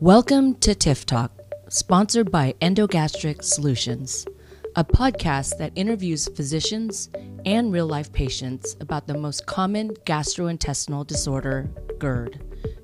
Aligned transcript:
Welcome 0.00 0.54
to 0.60 0.76
TIF 0.76 1.06
Talk, 1.06 1.32
sponsored 1.68 2.30
by 2.30 2.54
Endogastric 2.62 3.42
Solutions, 3.42 4.28
a 4.76 4.84
podcast 4.84 5.58
that 5.58 5.72
interviews 5.74 6.28
physicians 6.36 7.10
and 7.44 7.72
real 7.72 7.88
life 7.88 8.12
patients 8.12 8.76
about 8.78 9.08
the 9.08 9.18
most 9.18 9.46
common 9.46 9.90
gastrointestinal 10.06 11.04
disorder, 11.04 11.68
GERD, 11.98 12.40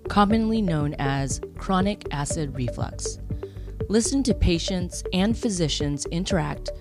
commonly 0.09 0.61
known 0.61 0.97
as 0.99 1.41
chronic 1.57 2.05
acid 2.11 2.53
reflux. 2.57 3.21
Listen 3.89 4.25
to 4.25 4.35
patients 4.35 5.05
and 5.13 5.39
physicians 5.39 6.07
interact, 6.07 6.73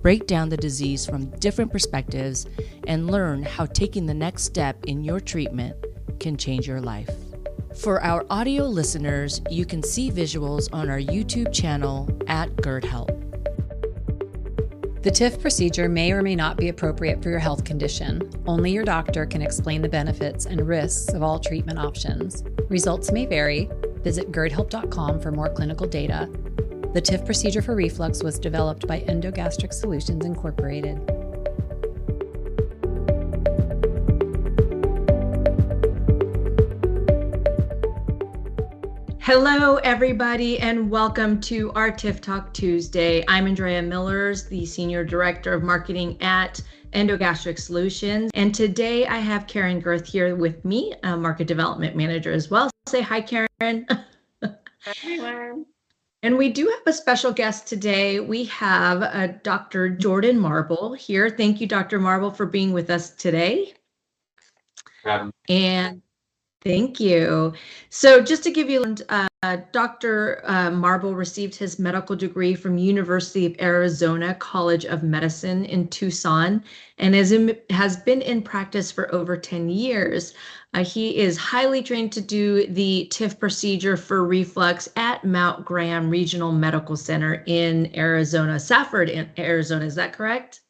break 0.00 0.26
down 0.26 0.48
the 0.48 0.56
disease 0.56 1.04
from 1.04 1.26
different 1.38 1.70
perspectives, 1.70 2.46
and 2.86 3.10
learn 3.10 3.42
how 3.42 3.66
taking 3.66 4.06
the 4.06 4.14
next 4.14 4.44
step 4.44 4.82
in 4.86 5.04
your 5.04 5.20
treatment 5.20 5.76
can 6.18 6.38
change 6.38 6.66
your 6.66 6.80
life. 6.80 7.10
For 7.76 8.02
our 8.02 8.26
audio 8.28 8.64
listeners, 8.64 9.40
you 9.50 9.64
can 9.64 9.82
see 9.82 10.10
visuals 10.10 10.68
on 10.72 10.90
our 10.90 10.98
YouTube 10.98 11.52
channel 11.52 12.06
at 12.26 12.54
GERD 12.60 12.84
Help. 12.84 13.08
The 15.02 15.10
TIF 15.10 15.40
procedure 15.40 15.88
may 15.88 16.12
or 16.12 16.22
may 16.22 16.36
not 16.36 16.58
be 16.58 16.68
appropriate 16.68 17.22
for 17.22 17.30
your 17.30 17.38
health 17.38 17.64
condition. 17.64 18.30
Only 18.46 18.72
your 18.72 18.84
doctor 18.84 19.26
can 19.26 19.42
explain 19.42 19.80
the 19.82 19.88
benefits 19.88 20.46
and 20.46 20.68
risks 20.68 21.12
of 21.14 21.22
all 21.22 21.40
treatment 21.40 21.78
options. 21.78 22.44
Results 22.68 23.10
may 23.10 23.26
vary. 23.26 23.68
Visit 24.04 24.30
GERDhelp.com 24.30 25.20
for 25.20 25.32
more 25.32 25.48
clinical 25.48 25.86
data. 25.86 26.28
The 26.92 27.02
TIF 27.02 27.24
procedure 27.24 27.62
for 27.62 27.74
reflux 27.74 28.22
was 28.22 28.38
developed 28.38 28.86
by 28.86 29.00
Endogastric 29.00 29.72
Solutions 29.72 30.24
Incorporated. 30.24 31.11
Hello, 39.34 39.76
everybody, 39.76 40.58
and 40.58 40.90
welcome 40.90 41.40
to 41.40 41.72
our 41.72 41.90
TIF 41.90 42.20
Talk 42.20 42.52
Tuesday. 42.52 43.24
I'm 43.28 43.46
Andrea 43.46 43.80
Millers, 43.80 44.44
the 44.44 44.66
Senior 44.66 45.04
Director 45.04 45.54
of 45.54 45.62
Marketing 45.62 46.20
at 46.20 46.60
Endogastric 46.92 47.58
Solutions. 47.58 48.30
And 48.34 48.54
today 48.54 49.06
I 49.06 49.20
have 49.20 49.46
Karen 49.46 49.80
Girth 49.80 50.06
here 50.06 50.36
with 50.36 50.62
me, 50.66 50.92
a 51.02 51.16
Market 51.16 51.46
Development 51.46 51.96
Manager 51.96 52.30
as 52.30 52.50
well. 52.50 52.70
Say 52.86 53.00
hi, 53.00 53.22
Karen. 53.22 53.86
Hi, 54.42 55.52
And 56.22 56.36
we 56.36 56.50
do 56.50 56.66
have 56.66 56.82
a 56.84 56.92
special 56.92 57.32
guest 57.32 57.66
today. 57.66 58.20
We 58.20 58.44
have 58.44 59.02
uh, 59.02 59.28
Dr. 59.42 59.96
Jorden 59.96 60.36
Marble 60.36 60.92
here. 60.92 61.30
Thank 61.30 61.58
you, 61.58 61.66
Dr. 61.66 61.98
Marble, 61.98 62.32
for 62.32 62.44
being 62.44 62.74
with 62.74 62.90
us 62.90 63.08
today. 63.08 63.72
And 65.48 66.02
Thank 66.64 67.00
you. 67.00 67.52
So 67.90 68.22
just 68.22 68.44
to 68.44 68.50
give 68.52 68.70
you, 68.70 68.94
uh, 69.08 69.56
Dr. 69.72 70.42
Uh, 70.44 70.70
Marble 70.70 71.12
received 71.12 71.56
his 71.56 71.80
medical 71.80 72.14
degree 72.14 72.54
from 72.54 72.78
University 72.78 73.46
of 73.46 73.56
Arizona 73.60 74.34
College 74.36 74.84
of 74.84 75.02
Medicine 75.02 75.64
in 75.64 75.88
Tucson 75.88 76.62
and 76.98 77.16
has, 77.16 77.32
in, 77.32 77.58
has 77.70 77.96
been 77.96 78.22
in 78.22 78.42
practice 78.42 78.92
for 78.92 79.12
over 79.12 79.36
10 79.36 79.70
years. 79.70 80.34
Uh, 80.72 80.84
he 80.84 81.18
is 81.18 81.36
highly 81.36 81.82
trained 81.82 82.12
to 82.12 82.20
do 82.20 82.64
the 82.68 83.08
TIF 83.10 83.40
procedure 83.40 83.96
for 83.96 84.24
reflux 84.24 84.88
at 84.94 85.24
Mount 85.24 85.64
Graham 85.64 86.08
Regional 86.08 86.52
Medical 86.52 86.96
Center 86.96 87.42
in 87.46 87.90
Arizona, 87.96 88.60
Safford, 88.60 89.10
Arizona. 89.36 89.84
Is 89.84 89.96
that 89.96 90.12
correct? 90.12 90.61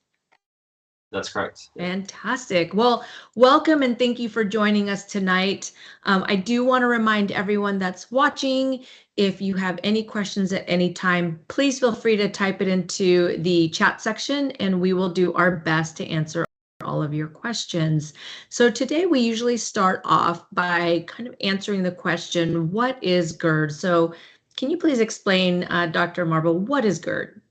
That's 1.12 1.28
correct. 1.28 1.68
Fantastic. 1.76 2.72
Well, 2.72 3.04
welcome 3.34 3.82
and 3.82 3.98
thank 3.98 4.18
you 4.18 4.30
for 4.30 4.44
joining 4.44 4.88
us 4.88 5.04
tonight. 5.04 5.72
Um, 6.04 6.24
I 6.26 6.36
do 6.36 6.64
want 6.64 6.82
to 6.82 6.86
remind 6.86 7.32
everyone 7.32 7.78
that's 7.78 8.10
watching 8.10 8.84
if 9.18 9.42
you 9.42 9.54
have 9.56 9.78
any 9.84 10.02
questions 10.02 10.54
at 10.54 10.64
any 10.66 10.90
time, 10.90 11.38
please 11.48 11.78
feel 11.78 11.94
free 11.94 12.16
to 12.16 12.30
type 12.30 12.62
it 12.62 12.68
into 12.68 13.36
the 13.42 13.68
chat 13.68 14.00
section 14.00 14.52
and 14.52 14.80
we 14.80 14.94
will 14.94 15.10
do 15.10 15.34
our 15.34 15.50
best 15.54 15.98
to 15.98 16.06
answer 16.08 16.46
all 16.82 17.02
of 17.02 17.12
your 17.12 17.28
questions. 17.28 18.14
So 18.48 18.70
today 18.70 19.04
we 19.04 19.20
usually 19.20 19.58
start 19.58 20.00
off 20.06 20.46
by 20.50 21.04
kind 21.06 21.28
of 21.28 21.36
answering 21.42 21.82
the 21.82 21.92
question, 21.92 22.72
what 22.72 22.96
is 23.02 23.32
GERD? 23.32 23.70
So 23.70 24.14
can 24.56 24.70
you 24.70 24.78
please 24.78 24.98
explain, 24.98 25.64
uh, 25.64 25.86
Dr. 25.86 26.24
Marble, 26.24 26.58
what 26.58 26.86
is 26.86 26.98
GERD? 26.98 27.42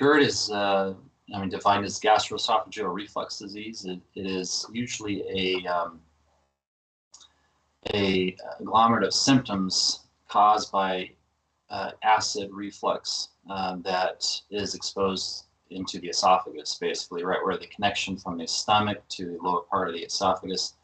GERD 0.00 0.22
is 0.22 0.50
uh, 0.50 0.94
I 1.34 1.40
mean, 1.40 1.48
defined 1.48 1.84
as 1.84 2.00
gastroesophageal 2.00 2.92
reflux 2.92 3.38
disease. 3.38 3.84
it, 3.84 4.00
it 4.14 4.26
is 4.26 4.66
usually 4.72 5.22
a 5.28 5.66
um, 5.66 6.00
a 7.94 8.36
agglomerate 8.58 9.04
of 9.04 9.14
symptoms 9.14 10.06
caused 10.28 10.70
by 10.70 11.10
uh, 11.70 11.92
acid 12.02 12.50
reflux 12.52 13.28
uh, 13.48 13.76
that 13.82 14.24
is 14.50 14.74
exposed 14.74 15.44
into 15.70 16.00
the 16.00 16.08
esophagus, 16.08 16.76
basically, 16.80 17.22
right 17.24 17.42
where 17.44 17.56
the 17.56 17.66
connection 17.68 18.16
from 18.16 18.36
the 18.36 18.46
stomach 18.46 19.02
to 19.08 19.32
the 19.32 19.38
lower 19.42 19.62
part 19.62 19.88
of 19.88 19.94
the 19.94 20.00
esophagus. 20.00 20.74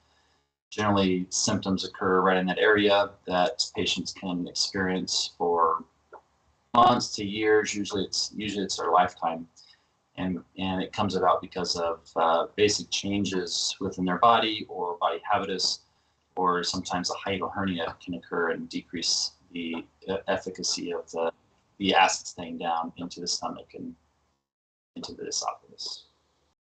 Generally, 0.70 1.26
symptoms 1.30 1.84
occur 1.84 2.20
right 2.20 2.36
in 2.36 2.46
that 2.46 2.58
area 2.58 3.10
that 3.26 3.64
patients 3.74 4.12
can 4.12 4.46
experience 4.46 5.32
for 5.36 5.84
months 6.74 7.14
to 7.16 7.24
years. 7.24 7.74
Usually, 7.74 8.04
it's 8.04 8.32
usually 8.36 8.64
it's 8.64 8.76
their 8.76 8.92
lifetime 8.92 9.46
and, 10.19 10.43
and 10.59 10.82
it 10.82 10.93
comes 10.93 11.15
about 11.15 11.41
because 11.41 11.77
of 11.77 12.00
uh, 12.16 12.47
basic 12.56 12.91
changes 12.91 13.77
within 13.81 14.04
their 14.04 14.19
body 14.19 14.66
or 14.69 14.97
body 14.99 15.21
habitus, 15.31 15.81
or 16.37 16.62
sometimes 16.62 17.10
a 17.10 17.28
hiatal 17.28 17.53
hernia 17.53 17.97
can 18.04 18.15
occur 18.15 18.50
and 18.50 18.69
decrease 18.69 19.32
the 19.53 19.84
uh, 20.09 20.16
efficacy 20.28 20.93
of 20.93 21.10
the, 21.10 21.32
the 21.78 21.94
acid 21.94 22.27
staying 22.27 22.59
down 22.59 22.93
into 22.97 23.21
the 23.21 23.27
stomach 23.27 23.69
and 23.75 23.94
into 24.97 25.12
the 25.12 25.27
esophagus. 25.27 26.06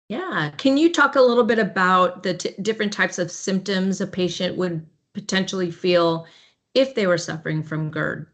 Yeah. 0.09 0.51
Can 0.57 0.77
you 0.77 0.91
talk 0.91 1.15
a 1.15 1.21
little 1.21 1.43
bit 1.43 1.59
about 1.59 2.23
the 2.23 2.33
t- 2.35 2.55
different 2.61 2.93
types 2.93 3.17
of 3.17 3.31
symptoms 3.31 4.01
a 4.01 4.07
patient 4.07 4.57
would 4.57 4.85
potentially 5.13 5.71
feel 5.71 6.27
if 6.73 6.93
they 6.93 7.07
were 7.07 7.17
suffering 7.17 7.63
from 7.63 7.89
GERD? 7.89 8.27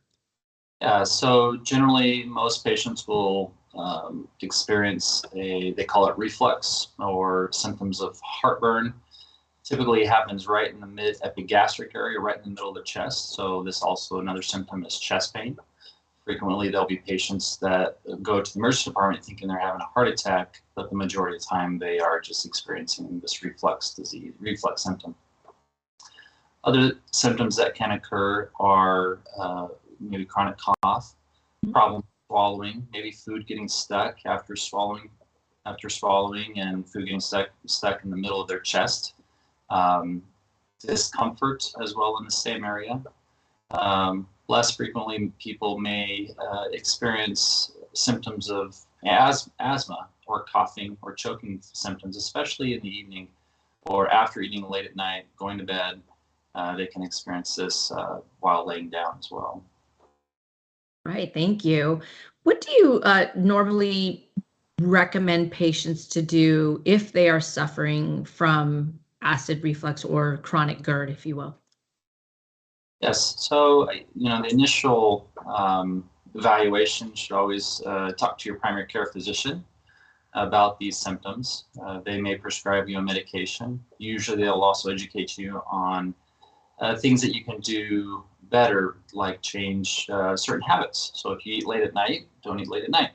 Yeah, 0.82 1.04
so 1.04 1.58
generally, 1.58 2.24
most 2.24 2.64
patients 2.64 3.08
will 3.08 3.54
um, 3.80 4.28
experience 4.42 5.24
a, 5.36 5.72
they 5.72 5.84
call 5.84 6.08
it 6.08 6.18
reflux 6.18 6.90
or 7.00 7.50
symptoms 7.52 8.02
of 8.02 8.20
heartburn. 8.24 8.94
Typically 9.64 10.06
happens 10.06 10.48
right 10.48 10.72
in 10.72 10.80
the 10.80 10.88
mid 10.88 11.18
epigastric 11.24 11.94
area, 11.96 12.20
right 12.20 12.38
in 12.38 12.44
the 12.44 12.50
middle 12.50 12.70
of 12.70 12.76
the 12.76 12.84
chest. 12.84 13.36
So 13.36 13.64
this 13.64 13.82
also 13.82 14.20
another 14.20 14.42
symptom 14.42 14.86
is 14.86 15.00
chest 15.00 15.34
pain. 15.34 15.58
Frequently 16.26 16.70
there'll 16.70 16.88
be 16.88 16.98
patients 16.98 17.58
that 17.58 17.98
go 18.22 18.42
to 18.42 18.54
the 18.54 18.60
emergency 18.60 18.90
department 18.90 19.24
thinking 19.24 19.48
they're 19.48 19.60
having 19.60 19.82
a 19.82 19.86
heart 19.86 20.08
attack, 20.08 20.62
but 20.76 20.90
the 20.90 20.96
majority 20.96 21.38
of 21.38 21.42
the 21.42 21.48
time 21.48 21.80
they 21.80 22.00
are 22.00 22.20
just 22.20 22.46
experiencing 22.46 23.20
this 23.20 23.44
reflux 23.44 23.94
disease, 23.94 24.34
reflux 24.40 24.84
symptom. 24.84 25.16
Other 26.64 26.94
symptoms 27.12 27.56
that 27.56 27.74
can 27.74 27.92
occur 27.92 28.50
are 28.60 29.20
uh, 29.40 29.70
maybe 30.00 30.26
chronic 30.26 30.58
cough, 30.58 31.16
problem 31.72 32.04
swallowing, 32.30 32.88
maybe 32.94 33.12
food 33.12 33.48
getting 33.48 33.68
stuck 33.68 34.18
after 34.26 34.56
swallowing, 34.56 35.10
after 35.66 35.90
swallowing, 35.90 36.60
and 36.60 36.88
food 36.88 37.06
getting 37.06 37.20
stuck 37.20 37.50
stuck 37.66 38.04
in 38.04 38.12
the 38.12 38.18
middle 38.18 38.40
of 38.40 38.48
their 38.48 38.60
chest. 38.60 39.16
Um, 39.70 40.22
discomfort 40.80 41.74
as 41.82 41.96
well 41.96 42.18
in 42.20 42.26
the 42.26 42.32
same 42.32 42.64
area. 42.64 43.02
Um, 43.72 44.28
less 44.48 44.76
frequently, 44.76 45.32
people 45.40 45.80
may 45.80 46.30
uh, 46.40 46.66
experience 46.72 47.72
symptoms 47.94 48.50
of 48.50 48.78
as- 49.06 49.50
asthma 49.60 50.08
or 50.28 50.44
coughing 50.44 50.98
or 51.02 51.14
choking 51.14 51.60
symptoms, 51.62 52.16
especially 52.16 52.74
in 52.74 52.82
the 52.82 52.90
evening 52.90 53.28
or 53.88 54.08
after 54.12 54.42
eating 54.42 54.70
late 54.70 54.86
at 54.86 54.96
night, 54.96 55.26
going 55.38 55.58
to 55.58 55.64
bed. 55.64 56.02
Uh, 56.54 56.76
they 56.76 56.86
can 56.86 57.04
experience 57.04 57.56
this 57.56 57.92
uh, 57.92 58.20
while 58.40 58.66
laying 58.68 58.90
down 58.90 59.16
as 59.20 59.32
well. 59.32 59.64
Right, 61.06 61.34
thank 61.34 61.64
you. 61.64 62.02
What 62.44 62.62
do 62.62 62.72
you 62.72 63.02
uh, 63.02 63.28
normally 63.36 64.30
recommend 64.82 65.52
patients 65.52 66.08
to 66.08 66.22
do 66.22 66.82
if 66.86 67.12
they 67.12 67.30
are 67.30 67.42
suffering 67.42 68.24
from 68.24 69.00
acid 69.22 69.64
reflux 69.64 70.06
or 70.06 70.38
chronic 70.38 70.82
GERD, 70.82 71.10
if 71.10 71.26
you 71.26 71.36
will? 71.36 71.58
Yes, 73.02 73.36
so 73.40 73.90
you 73.92 74.30
know 74.30 74.42
the 74.42 74.52
initial 74.52 75.30
um, 75.56 76.10
evaluation 76.36 77.14
should 77.16 77.36
always 77.36 77.82
uh, 77.86 78.12
talk 78.18 78.38
to 78.40 78.50
your 78.50 78.60
primary 78.60 78.88
care 78.88 79.06
physician 79.06 79.64
about 80.34 80.80
these 80.80 80.98
symptoms. 80.98 81.66
Uh, 81.84 82.02
they 82.06 82.20
may 82.20 82.36
prescribe 82.36 82.88
you 82.90 82.98
a 82.98 83.02
medication. 83.02 83.84
Usually, 83.98 84.44
they'll 84.44 84.62
also 84.62 84.92
educate 84.92 85.38
you 85.38 85.62
on 85.72 86.14
uh, 86.80 86.96
things 86.96 87.22
that 87.22 87.36
you 87.36 87.44
can 87.44 87.60
do 87.60 88.24
better, 88.44 88.98
like 89.14 89.42
change 89.42 90.08
uh, 90.12 90.36
certain 90.36 90.62
habits. 90.62 91.12
So 91.16 91.32
if 91.32 91.46
you 91.46 91.56
eat 91.56 91.68
late 91.68 91.84
at 91.84 91.94
night, 91.94 92.28
don't 92.44 92.60
eat 92.60 92.68
late 92.68 92.84
at 92.84 92.90
night 92.90 93.12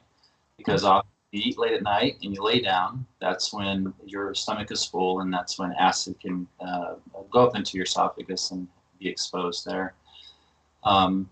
because 0.56 0.82
mm-hmm. 0.82 0.93
often 0.93 1.11
you 1.32 1.43
eat 1.44 1.58
late 1.58 1.72
at 1.72 1.82
night 1.82 2.16
and 2.22 2.34
you 2.34 2.43
lay 2.43 2.61
down, 2.61 3.05
that's 3.20 3.52
when 3.52 3.93
your 4.05 4.34
stomach 4.34 4.70
is 4.70 4.84
full 4.84 5.20
and 5.20 5.32
that's 5.32 5.58
when 5.58 5.72
acid 5.78 6.19
can 6.20 6.46
uh, 6.61 6.94
go 7.31 7.46
up 7.46 7.56
into 7.56 7.76
your 7.76 7.84
esophagus 7.84 8.52
and 8.52 8.69
be 9.00 9.08
exposed 9.08 9.64
there. 9.66 9.94
Um, 10.84 11.28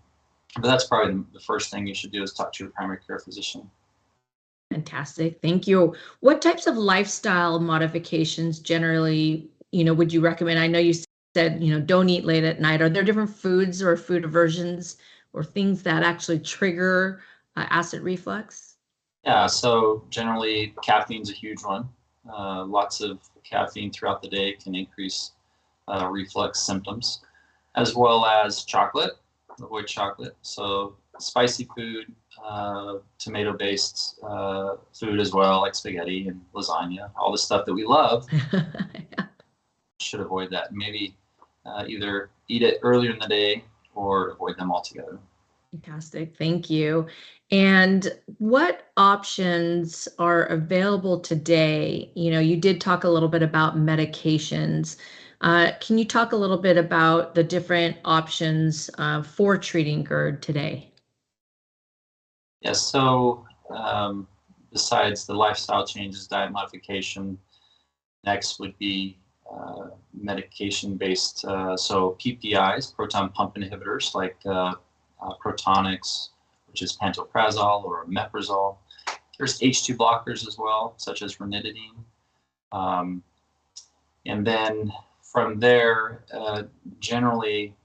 but 0.55 0.67
that's 0.67 0.85
probably 0.85 1.23
the 1.33 1.39
first 1.39 1.71
thing 1.71 1.87
you 1.87 1.95
should 1.95 2.11
do 2.11 2.21
is 2.21 2.33
talk 2.33 2.53
to 2.53 2.63
your 2.63 2.71
primary 2.71 2.99
care 3.07 3.19
physician. 3.19 3.69
Fantastic. 4.71 5.39
Thank 5.41 5.67
you. 5.67 5.95
What 6.19 6.41
types 6.41 6.67
of 6.67 6.77
lifestyle 6.77 7.59
modifications 7.59 8.59
generally, 8.59 9.47
you 9.71 9.83
know, 9.83 9.93
would 9.93 10.11
you 10.11 10.19
recommend? 10.19 10.59
I 10.59 10.67
know 10.67 10.79
you 10.79 10.93
said, 11.33 11.63
you 11.63 11.73
know, 11.73 11.79
don't 11.79 12.09
eat 12.09 12.25
late 12.25 12.43
at 12.43 12.61
night. 12.61 12.81
Are 12.81 12.89
there 12.89 13.03
different 13.03 13.29
foods 13.29 13.81
or 13.81 13.97
food 13.97 14.25
aversions 14.25 14.97
or 15.33 15.43
things 15.43 15.81
that 15.83 16.03
actually 16.03 16.39
trigger 16.39 17.21
uh, 17.55 17.65
acid 17.69 18.01
reflux? 18.01 18.75
Yeah, 19.25 19.47
so 19.47 20.03
generally 20.09 20.73
caffeine's 20.83 21.29
a 21.29 21.33
huge 21.33 21.63
one. 21.63 21.89
Uh, 22.31 22.65
lots 22.65 23.01
of 23.01 23.19
caffeine 23.43 23.91
throughout 23.91 24.21
the 24.21 24.27
day 24.27 24.53
can 24.53 24.75
increase 24.75 25.31
uh, 25.87 26.07
reflux 26.09 26.59
symptoms, 26.59 27.21
as 27.75 27.95
well 27.95 28.25
as 28.25 28.63
chocolate. 28.63 29.13
Avoid 29.59 29.87
chocolate. 29.87 30.35
So 30.41 30.95
spicy 31.19 31.67
food, 31.75 32.13
uh, 32.43 32.95
tomato-based 33.17 34.19
uh, 34.23 34.75
food 34.93 35.19
as 35.19 35.31
well, 35.33 35.61
like 35.61 35.75
spaghetti 35.75 36.27
and 36.27 36.41
lasagna, 36.53 37.11
all 37.17 37.31
the 37.31 37.37
stuff 37.37 37.65
that 37.65 37.73
we 37.73 37.85
love. 37.85 38.27
yeah. 38.53 39.25
Should 39.99 40.21
avoid 40.21 40.49
that. 40.51 40.73
Maybe 40.73 41.15
uh, 41.65 41.85
either 41.87 42.29
eat 42.47 42.61
it 42.61 42.79
earlier 42.83 43.11
in 43.11 43.19
the 43.19 43.27
day 43.27 43.63
or 43.95 44.29
avoid 44.29 44.57
them 44.57 44.71
altogether. 44.71 45.19
Fantastic. 45.71 46.37
Thank 46.37 46.69
you. 46.69 47.07
And 47.49 48.13
what 48.37 48.91
options 48.95 50.07
are 50.19 50.43
available 50.45 51.19
today? 51.19 52.11
You 52.15 52.31
know, 52.31 52.39
you 52.39 52.57
did 52.57 52.79
talk 52.79 53.03
a 53.03 53.09
little 53.09 53.29
bit 53.29 53.41
about 53.41 53.75
medications. 53.75 54.97
Uh, 55.41 55.71
can 55.81 55.97
you 55.97 56.05
talk 56.05 56.31
a 56.31 56.35
little 56.35 56.57
bit 56.57 56.77
about 56.77 57.33
the 57.33 57.43
different 57.43 57.97
options 58.05 58.89
uh, 58.97 59.23
for 59.23 59.57
treating 59.57 60.03
GERD 60.03 60.41
today? 60.41 60.91
Yes. 62.61 62.81
So, 62.81 63.45
um, 63.69 64.27
besides 64.71 65.25
the 65.25 65.33
lifestyle 65.33 65.85
changes, 65.85 66.27
diet 66.27 66.51
modification, 66.51 67.37
next 68.23 68.59
would 68.59 68.77
be 68.77 69.17
uh, 69.51 69.89
medication 70.13 70.95
based. 70.95 71.45
Uh, 71.45 71.75
so, 71.77 72.17
PPIs, 72.19 72.95
proton 72.95 73.29
pump 73.29 73.55
inhibitors 73.55 74.13
like 74.15 74.37
uh, 74.45 74.73
uh, 75.21 75.33
Protonix, 75.43 76.29
which 76.67 76.81
is 76.81 76.97
pantoprazole 76.97 77.83
or 77.83 78.05
omeprazole. 78.05 78.77
There's 79.37 79.59
H2 79.59 79.95
blockers 79.95 80.47
as 80.47 80.57
well, 80.57 80.93
such 80.97 81.21
as 81.21 81.37
ranitidine. 81.37 81.97
Um, 82.71 83.23
and 84.25 84.45
then 84.45 84.91
from 85.21 85.59
there, 85.59 86.23
uh, 86.33 86.63
generally, 86.99 87.75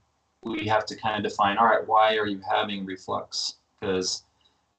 we 0.43 0.67
have 0.67 0.85
to 0.85 0.95
kind 0.95 1.17
of 1.17 1.29
define 1.29 1.57
all 1.57 1.65
right, 1.65 1.85
why 1.85 2.17
are 2.17 2.27
you 2.27 2.41
having 2.49 2.85
reflux? 2.85 3.55
Because 3.79 4.23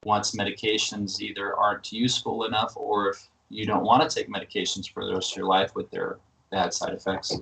once 0.03 0.35
medications 0.35 1.21
either 1.21 1.55
aren't 1.55 1.91
useful 1.91 2.45
enough 2.45 2.73
or 2.75 3.09
if 3.09 3.29
you 3.49 3.65
don't 3.65 3.83
want 3.83 4.07
to 4.07 4.15
take 4.15 4.29
medications 4.29 4.91
for 4.91 5.05
the 5.05 5.13
rest 5.13 5.33
of 5.33 5.37
your 5.37 5.45
life 5.45 5.75
with 5.75 5.89
their 5.91 6.17
bad 6.51 6.73
side 6.73 6.93
effects, 6.93 7.37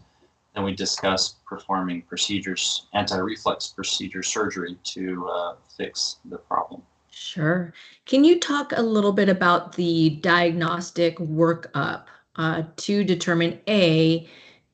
then 0.55 0.63
we 0.63 0.73
discuss 0.73 1.35
performing 1.45 2.01
procedures, 2.03 2.87
anti-reflux 2.93 3.67
procedure 3.67 4.23
surgery 4.23 4.77
to 4.83 5.27
uh, 5.27 5.55
fix 5.77 6.17
the 6.25 6.37
problem. 6.37 6.81
Sure. 7.11 7.73
Can 8.05 8.23
you 8.23 8.39
talk 8.39 8.71
a 8.75 8.81
little 8.81 9.11
bit 9.11 9.29
about 9.29 9.73
the 9.75 10.11
diagnostic 10.21 11.17
workup 11.17 12.05
uh, 12.35 12.63
to 12.77 13.03
determine 13.03 13.59
A, 13.67 14.27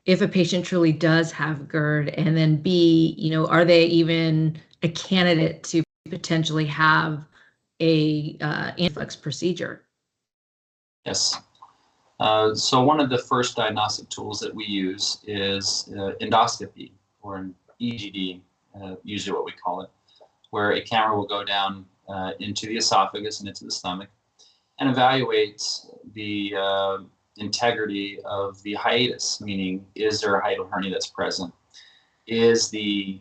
if 0.05 0.21
a 0.21 0.27
patient 0.27 0.65
truly 0.65 0.91
does 0.91 1.31
have 1.31 1.67
GERD, 1.67 2.09
and 2.09 2.37
then 2.37 2.57
B, 2.57 3.15
you 3.17 3.31
know, 3.31 3.47
are 3.47 3.65
they 3.65 3.85
even 3.85 4.57
a 4.83 4.89
candidate 4.89 5.63
to 5.63 5.83
potentially 6.09 6.65
have 6.65 7.25
a 7.81 8.37
uh, 8.41 8.71
influx 8.77 9.15
procedure? 9.15 9.83
Yes. 11.05 11.39
Uh, 12.19 12.55
so 12.55 12.81
one 12.81 12.99
of 12.99 13.09
the 13.09 13.17
first 13.17 13.57
diagnostic 13.57 14.07
tools 14.09 14.39
that 14.39 14.53
we 14.53 14.65
use 14.65 15.19
is 15.27 15.91
uh, 15.97 16.11
endoscopy 16.21 16.91
or 17.21 17.37
an 17.37 17.55
EGD, 17.81 18.39
uh, 18.81 18.95
usually 19.03 19.35
what 19.35 19.45
we 19.45 19.51
call 19.51 19.81
it, 19.81 19.89
where 20.51 20.73
a 20.73 20.81
camera 20.81 21.15
will 21.15 21.27
go 21.27 21.43
down 21.43 21.85
uh, 22.07 22.31
into 22.39 22.67
the 22.67 22.77
esophagus 22.77 23.39
and 23.39 23.49
into 23.49 23.65
the 23.65 23.71
stomach 23.71 24.09
and 24.79 24.89
evaluate 24.89 25.61
the 26.13 26.53
uh, 26.57 26.97
integrity 27.37 28.19
of 28.23 28.61
the 28.63 28.73
hiatus, 28.75 29.41
meaning 29.41 29.85
is 29.95 30.21
there 30.21 30.37
a 30.37 30.41
hiatal 30.41 30.69
hernia 30.69 30.91
that's 30.91 31.07
present? 31.07 31.53
Is 32.27 32.69
the 32.69 33.19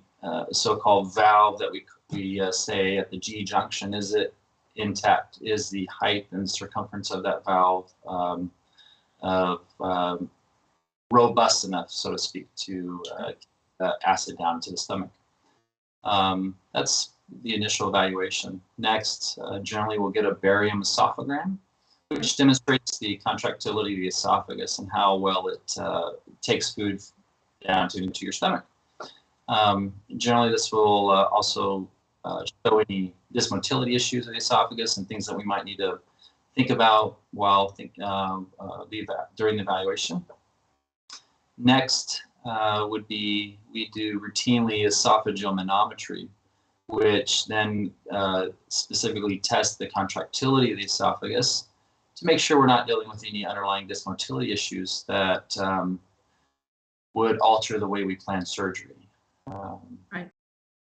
so-called 0.53 1.15
valve 1.15 1.59
that 1.59 1.71
we, 1.71 1.85
we 2.11 2.41
say 2.51 2.97
at 2.97 3.11
the 3.11 3.19
GE 3.19 3.47
junction, 3.47 3.93
is 3.93 4.15
it 4.15 4.35
intact? 4.77 5.39
Is 5.43 5.69
the 5.69 5.87
height 5.93 6.27
and 6.31 6.49
circumference 6.49 7.11
of 7.11 7.23
that 7.25 7.45
valve 7.45 7.93
um, 8.07 8.51
of 9.25 9.63
um, 9.81 10.31
robust 11.11 11.65
enough, 11.65 11.91
so 11.91 12.13
to 12.13 12.19
speak, 12.19 12.47
to 12.57 13.03
uh, 13.81 13.93
acid 14.05 14.39
down 14.39 14.61
to 14.61 14.71
the 14.71 14.77
stomach. 14.77 15.11
Um, 16.05 16.57
that's 16.75 17.11
the 17.43 17.55
initial 17.55 17.89
evaluation. 17.89 18.61
Next, 18.79 19.39
uh, 19.43 19.59
generally 19.61 19.99
we'll 19.99 20.11
get 20.11 20.27
a 20.27 20.35
barium 20.35 20.83
esophagram, 20.83 21.57
which 22.09 22.37
demonstrates 22.37 22.99
the 22.99 23.17
contractility 23.17 23.95
of 23.95 24.01
the 24.01 24.09
esophagus 24.09 24.79
and 24.79 24.89
how 24.93 25.17
well 25.17 25.49
it 25.49 25.75
uh, 25.81 26.11
takes 26.43 26.75
food 26.75 27.01
down 27.67 27.89
to 27.89 28.03
into 28.03 28.25
your 28.25 28.33
stomach. 28.33 28.65
Um, 29.49 29.95
generally, 30.17 30.51
this 30.51 30.71
will 30.71 31.11
uh, 31.11 31.25
also 31.25 31.89
uh, 32.25 32.45
show 32.67 32.79
any 32.79 33.15
dysmotility 33.35 33.97
issues 33.97 34.27
of 34.27 34.33
the 34.33 34.39
esophagus 34.39 34.99
and 34.99 35.09
things 35.09 35.27
that 35.27 35.37
we 35.37 35.45
might 35.45 35.65
need 35.65 35.79
to 35.79 35.99
think 36.55 36.71
about 36.71 37.19
while 37.33 37.69
think, 37.69 37.99
um, 38.01 38.49
uh, 38.59 38.85
the, 38.91 39.07
during 39.37 39.57
the 39.57 39.63
evaluation. 39.63 40.25
Next 41.59 42.23
uh, 42.45 42.87
would 42.89 43.07
be 43.09 43.59
we 43.73 43.89
do 43.91 44.21
routinely 44.21 44.87
esophageal 44.87 45.59
manometry, 45.59 46.29
which 46.87 47.47
then 47.47 47.93
uh, 48.11 48.47
specifically 48.69 49.39
tests 49.39 49.77
the 49.77 49.87
contractility 49.89 50.73
of 50.73 50.79
the 50.79 50.85
esophagus 50.85 51.69
to 52.17 52.27
make 52.27 52.39
sure 52.39 52.59
we're 52.59 52.67
not 52.67 52.87
dealing 52.87 53.09
with 53.09 53.25
any 53.27 53.45
underlying 53.45 53.89
dysmotility 53.89 54.53
issues 54.53 55.05
that 55.09 55.57
um, 55.59 55.99
would 57.15 57.39
alter 57.39 57.79
the 57.79 57.87
way 57.87 58.05
we 58.05 58.15
plan 58.15 58.45
surgery. 58.45 59.09
Um, 59.47 59.99
right. 60.13 60.31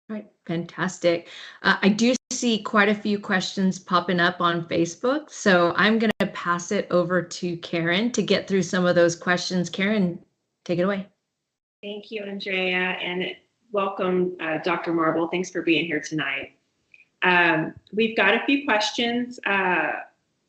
Right, 0.10 0.28
fantastic. 0.48 1.28
Uh, 1.62 1.78
I 1.84 1.90
do 1.90 2.16
see 2.32 2.64
quite 2.64 2.90
a 2.90 2.96
few 2.96 3.20
questions 3.20 3.78
popping 3.78 4.20
up 4.20 4.42
on 4.42 4.68
Facebook, 4.68 5.30
so 5.30 5.72
I'm 5.76 6.00
going 6.00 6.12
to 6.20 6.28
pass 6.28 6.72
it 6.72 6.88
over 6.90 7.22
to 7.22 7.58
Karen 7.58 8.12
to 8.14 8.24
get 8.24 8.48
through 8.48 8.64
some 8.64 8.88
of 8.88 8.96
those 8.96 9.16
questions. 9.16 9.70
Karen, 9.70 10.18
take 10.66 10.80
it 10.80 10.84
away. 10.84 11.06
Thank 11.84 12.10
you, 12.10 12.24
Andrea, 12.24 12.98
and 13.02 13.24
welcome, 13.72 14.36
uh, 14.42 14.58
Dr. 14.64 14.94
Marble. 14.94 15.28
Thanks 15.28 15.52
for 15.52 15.62
being 15.62 15.86
here 15.86 16.02
tonight. 16.02 16.54
Um, 17.22 17.76
we've 17.94 18.18
got 18.18 18.34
a 18.34 18.44
few 18.48 18.66
questions. 18.66 19.40
Uh, 19.46 19.92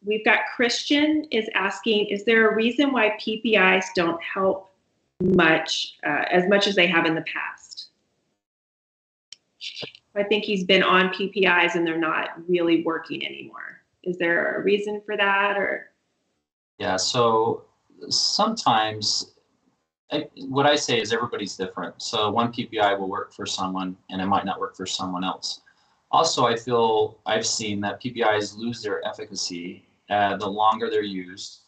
we've 0.02 0.24
got 0.24 0.40
Christian 0.56 1.26
is 1.30 1.48
asking, 1.54 2.06
is 2.06 2.24
there 2.24 2.50
a 2.50 2.54
reason 2.54 2.92
why 2.92 3.10
PPIs 3.20 3.86
don't 3.94 4.20
help 4.22 4.70
much, 5.20 5.98
uh, 6.06 6.24
as 6.30 6.48
much 6.48 6.66
as 6.66 6.74
they 6.74 6.86
have 6.86 7.04
in 7.04 7.14
the 7.14 7.22
past? 7.22 7.59
I 10.16 10.24
think 10.24 10.44
he's 10.44 10.64
been 10.64 10.82
on 10.82 11.10
PPIs 11.10 11.74
and 11.74 11.86
they're 11.86 11.98
not 11.98 12.30
really 12.48 12.82
working 12.82 13.24
anymore. 13.24 13.82
Is 14.02 14.18
there 14.18 14.56
a 14.56 14.62
reason 14.62 15.00
for 15.04 15.16
that 15.16 15.56
or? 15.56 15.90
Yeah, 16.78 16.96
so 16.96 17.64
sometimes 18.08 19.34
I, 20.10 20.26
what 20.48 20.66
I 20.66 20.74
say 20.74 21.00
is 21.00 21.12
everybody's 21.12 21.56
different. 21.56 22.02
So 22.02 22.30
one 22.30 22.52
PPI 22.52 22.98
will 22.98 23.08
work 23.08 23.32
for 23.32 23.46
someone 23.46 23.96
and 24.10 24.20
it 24.20 24.26
might 24.26 24.44
not 24.44 24.58
work 24.58 24.76
for 24.76 24.86
someone 24.86 25.22
else. 25.22 25.60
Also, 26.10 26.44
I 26.46 26.56
feel 26.56 27.18
I've 27.26 27.46
seen 27.46 27.80
that 27.82 28.02
PPIs 28.02 28.56
lose 28.56 28.82
their 28.82 29.06
efficacy 29.06 29.86
uh, 30.08 30.36
the 30.36 30.46
longer 30.46 30.90
they're 30.90 31.02
used 31.02 31.60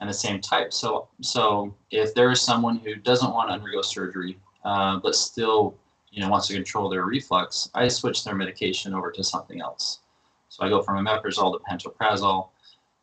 and 0.00 0.08
the 0.08 0.14
same 0.14 0.40
type. 0.40 0.72
So, 0.72 1.08
so 1.20 1.74
if 1.90 2.14
there 2.14 2.30
is 2.30 2.40
someone 2.40 2.78
who 2.78 2.94
doesn't 2.94 3.30
want 3.30 3.50
to 3.50 3.52
undergo 3.52 3.82
surgery, 3.82 4.38
uh, 4.64 4.98
but 5.00 5.14
still 5.14 5.76
you 6.10 6.20
know, 6.22 6.28
wants 6.28 6.48
to 6.48 6.54
control 6.54 6.88
their 6.88 7.04
reflux, 7.04 7.70
I 7.74 7.88
switch 7.88 8.24
their 8.24 8.34
medication 8.34 8.94
over 8.94 9.10
to 9.12 9.22
something 9.22 9.60
else. 9.60 10.00
So 10.48 10.64
I 10.64 10.68
go 10.68 10.82
from 10.82 11.04
omeprazole 11.04 11.52
to 11.52 11.64
pantoprazole. 11.64 12.48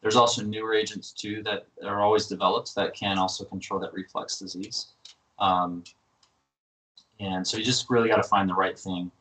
There's 0.02 0.16
also 0.16 0.44
newer 0.44 0.74
agents 0.74 1.12
too 1.12 1.42
that 1.44 1.68
are 1.84 2.02
always 2.02 2.28
developed 2.28 2.76
that 2.76 2.94
can 2.94 3.18
also 3.18 3.46
control 3.46 3.80
that 3.80 3.94
reflux 3.94 4.38
disease. 4.38 4.88
Um, 5.40 5.84
and 7.20 7.48
so 7.48 7.58
you 7.58 7.64
just 7.64 7.90
really 7.90 8.10
got 8.10 8.18
to 8.18 8.24
find 8.24 8.50
the 8.50 8.54
right 8.54 8.78
thing 8.78 9.12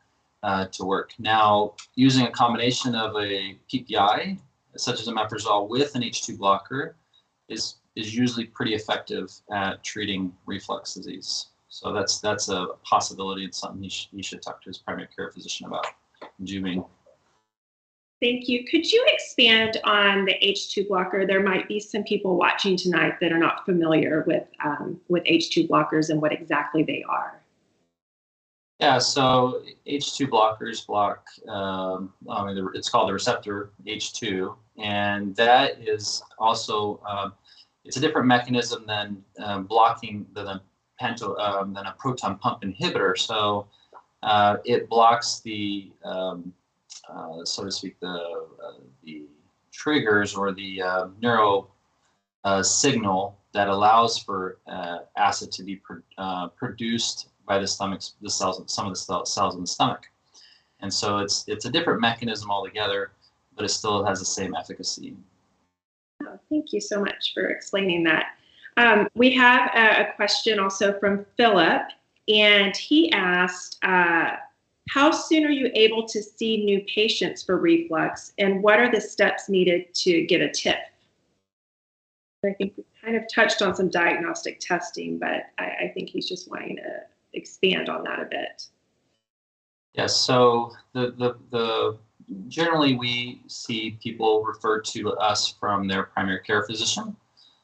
uh, 0.43 0.67
to 0.67 0.85
work. 0.85 1.13
Now, 1.17 1.73
using 1.95 2.27
a 2.27 2.31
combination 2.31 2.93
of 2.95 3.15
a 3.15 3.57
PPI, 3.71 4.37
such 4.75 4.99
as 4.99 5.07
omeprazole, 5.07 5.67
with 5.67 5.95
an 5.95 6.03
H2 6.03 6.37
blocker 6.37 6.95
is, 7.47 7.75
is 7.95 8.15
usually 8.15 8.45
pretty 8.45 8.75
effective 8.75 9.31
at 9.51 9.83
treating 9.83 10.33
reflux 10.45 10.93
disease. 10.93 11.47
So 11.77 11.93
that's 11.93 12.19
that's 12.19 12.49
a 12.49 12.69
possibility. 12.83 13.45
It's 13.45 13.59
something 13.59 13.83
he, 13.83 13.89
sh- 13.89 14.09
he 14.11 14.23
should 14.23 14.41
talk 14.41 14.63
to 14.63 14.69
his 14.69 14.79
primary 14.79 15.07
care 15.15 15.29
physician 15.29 15.67
about. 15.67 15.85
Juming. 16.43 16.83
Thank 18.19 18.49
you. 18.49 18.65
Could 18.65 18.91
you 18.91 19.05
expand 19.07 19.77
on 19.83 20.25
the 20.25 20.33
H2 20.41 20.87
blocker? 20.87 21.27
There 21.27 21.43
might 21.43 21.67
be 21.67 21.79
some 21.79 22.03
people 22.03 22.35
watching 22.35 22.77
tonight 22.77 23.19
that 23.21 23.31
are 23.31 23.37
not 23.37 23.63
familiar 23.63 24.23
with 24.25 24.47
um, 24.65 24.99
with 25.07 25.23
H2 25.25 25.67
blockers 25.69 26.09
and 26.09 26.19
what 26.19 26.31
exactly 26.31 26.81
they 26.81 27.05
are. 27.07 27.43
Yeah, 28.79 28.97
so 28.97 29.61
H2 29.87 30.29
blockers 30.29 30.85
block, 30.85 31.27
um, 31.47 32.11
I 32.27 32.43
mean, 32.45 32.69
it's 32.73 32.89
called 32.89 33.09
the 33.09 33.13
receptor 33.13 33.69
H2, 33.85 34.55
and 34.79 35.35
that 35.35 35.79
is 35.79 36.23
also, 36.37 36.99
um, 37.07 37.33
it's 37.85 37.97
a 37.97 37.99
different 37.99 38.27
mechanism 38.27 38.85
than 38.85 39.23
um, 39.43 39.65
blocking 39.65 40.27
the, 40.33 40.61
um, 41.01 41.73
than 41.73 41.85
a 41.85 41.95
proton 41.97 42.37
pump 42.37 42.61
inhibitor. 42.61 43.17
So 43.17 43.67
uh, 44.23 44.57
it 44.65 44.89
blocks 44.89 45.39
the, 45.39 45.91
um, 46.03 46.53
uh, 47.09 47.45
so 47.45 47.63
to 47.63 47.71
speak, 47.71 47.99
the, 47.99 48.07
uh, 48.07 48.81
the 49.03 49.25
triggers 49.71 50.35
or 50.35 50.53
the 50.53 50.81
uh, 50.81 51.07
neuro 51.21 51.69
uh, 52.43 52.63
signal 52.63 53.37
that 53.53 53.67
allows 53.67 54.17
for 54.17 54.57
uh, 54.67 54.99
acid 55.17 55.51
to 55.51 55.63
be 55.63 55.75
pro- 55.77 56.49
produced 56.55 57.29
by 57.47 57.59
the 57.59 57.67
stomach, 57.67 58.01
the 58.21 58.29
cells, 58.29 58.61
some 58.67 58.87
of 58.87 58.93
the 58.93 59.25
cells 59.25 59.55
in 59.55 59.61
the 59.61 59.67
stomach. 59.67 60.05
And 60.79 60.93
so 60.93 61.17
it's 61.17 61.45
it's 61.47 61.65
a 61.65 61.71
different 61.71 62.01
mechanism 62.01 62.51
altogether, 62.51 63.11
but 63.55 63.65
it 63.65 63.69
still 63.69 64.05
has 64.05 64.19
the 64.19 64.25
same 64.25 64.53
efficacy. 64.53 65.15
Oh, 66.23 66.39
thank 66.49 66.71
you 66.71 66.81
so 66.81 66.99
much 66.99 67.33
for 67.33 67.47
explaining 67.47 68.03
that. 68.03 68.36
Um, 68.77 69.07
we 69.15 69.33
have 69.33 69.71
a, 69.73 70.07
a, 70.07 70.13
question 70.13 70.59
also 70.59 70.97
from 70.99 71.25
Philip, 71.35 71.81
and 72.27 72.77
he 72.77 73.11
asked, 73.11 73.83
uh, 73.83 74.35
how 74.89 75.09
soon 75.11 75.45
are 75.45 75.51
you 75.51 75.71
able 75.73 76.07
to 76.07 76.21
see 76.21 76.63
new 76.63 76.81
patients 76.93 77.41
for 77.41 77.57
reflux, 77.57 78.33
and 78.37 78.61
what 78.61 78.79
are 78.79 78.91
the 78.91 79.01
steps 79.01 79.49
needed 79.49 79.93
to 79.95 80.25
get 80.27 80.41
a 80.41 80.47
TIF? 80.49 80.77
I 82.45 82.53
think 82.53 82.73
we 82.77 82.85
kind 83.03 83.17
of 83.17 83.23
touched 83.33 83.63
on 83.63 83.75
some 83.75 83.89
diagnostic 83.89 84.59
testing, 84.59 85.17
but 85.17 85.47
I, 85.57 85.85
I 85.85 85.91
think 85.95 86.09
he's 86.09 86.29
just 86.29 86.49
wanting 86.49 86.75
to 86.77 87.01
expand 87.33 87.89
on 87.89 88.03
that 88.03 88.19
a 88.19 88.25
bit. 88.25 88.67
Yes, 89.93 90.15
so 90.15 90.71
the, 90.93 91.15
the, 91.17 91.35
the 91.49 91.97
generally 92.47 92.95
we 92.95 93.41
see 93.47 93.97
people 94.03 94.43
referred 94.43 94.85
to 94.85 95.13
us 95.13 95.47
from 95.59 95.87
their 95.87 96.03
primary 96.03 96.41
care 96.41 96.63
physician. 96.63 97.15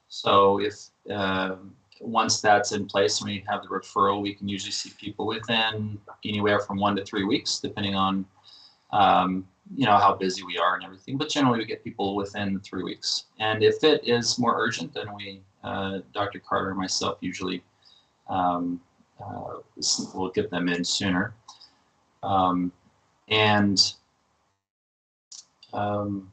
So 0.07 0.59
if 0.59 0.89
um, 1.09 1.73
once 1.99 2.41
that's 2.41 2.71
in 2.71 2.85
place 2.85 3.21
and 3.21 3.29
we 3.29 3.43
have 3.47 3.63
the 3.63 3.69
referral, 3.69 4.21
we 4.21 4.33
can 4.33 4.47
usually 4.47 4.71
see 4.71 4.91
people 4.99 5.25
within 5.25 5.97
anywhere 6.25 6.59
from 6.59 6.77
one 6.77 6.95
to 6.95 7.05
three 7.05 7.23
weeks, 7.23 7.59
depending 7.59 7.95
on 7.95 8.25
um, 8.91 9.47
you 9.75 9.85
know 9.85 9.97
how 9.97 10.13
busy 10.13 10.43
we 10.43 10.57
are 10.57 10.75
and 10.75 10.83
everything. 10.83 11.17
But 11.17 11.29
generally, 11.29 11.59
we 11.59 11.65
get 11.65 11.83
people 11.83 12.15
within 12.15 12.59
three 12.59 12.83
weeks. 12.83 13.25
And 13.39 13.63
if 13.63 13.83
it 13.83 14.07
is 14.07 14.37
more 14.37 14.59
urgent, 14.59 14.93
then 14.93 15.07
we, 15.15 15.41
uh, 15.63 15.99
Dr. 16.13 16.39
Carter 16.39 16.69
and 16.69 16.77
myself, 16.77 17.17
usually 17.21 17.63
um, 18.29 18.81
uh, 19.23 19.59
we'll 20.13 20.31
get 20.31 20.49
them 20.49 20.67
in 20.67 20.83
sooner. 20.83 21.33
Um, 22.21 22.71
and 23.29 23.93
um, 25.73 26.31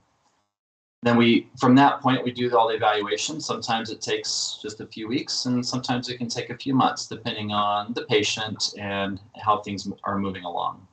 then 1.03 1.17
we, 1.17 1.49
from 1.59 1.75
that 1.77 2.01
point, 2.03 2.23
we 2.23 2.31
do 2.31 2.55
all 2.55 2.69
the 2.69 2.75
evaluation. 2.75 3.41
Sometimes 3.41 3.91
it 3.91 4.03
takes 4.03 4.59
just 4.61 4.81
a 4.81 4.87
few 4.87 5.09
weeks, 5.09 5.47
and 5.47 5.65
sometimes 5.65 6.11
it 6.11 6.19
can 6.19 6.29
take 6.29 6.51
a 6.51 6.57
few 6.57 6.75
months, 6.75 7.07
depending 7.07 7.53
on 7.53 7.95
the 7.95 8.03
patient 8.03 8.75
and 8.79 9.19
how 9.43 9.61
things 9.61 9.89
are 10.05 10.19
moving 10.19 10.45
along. 10.45 10.87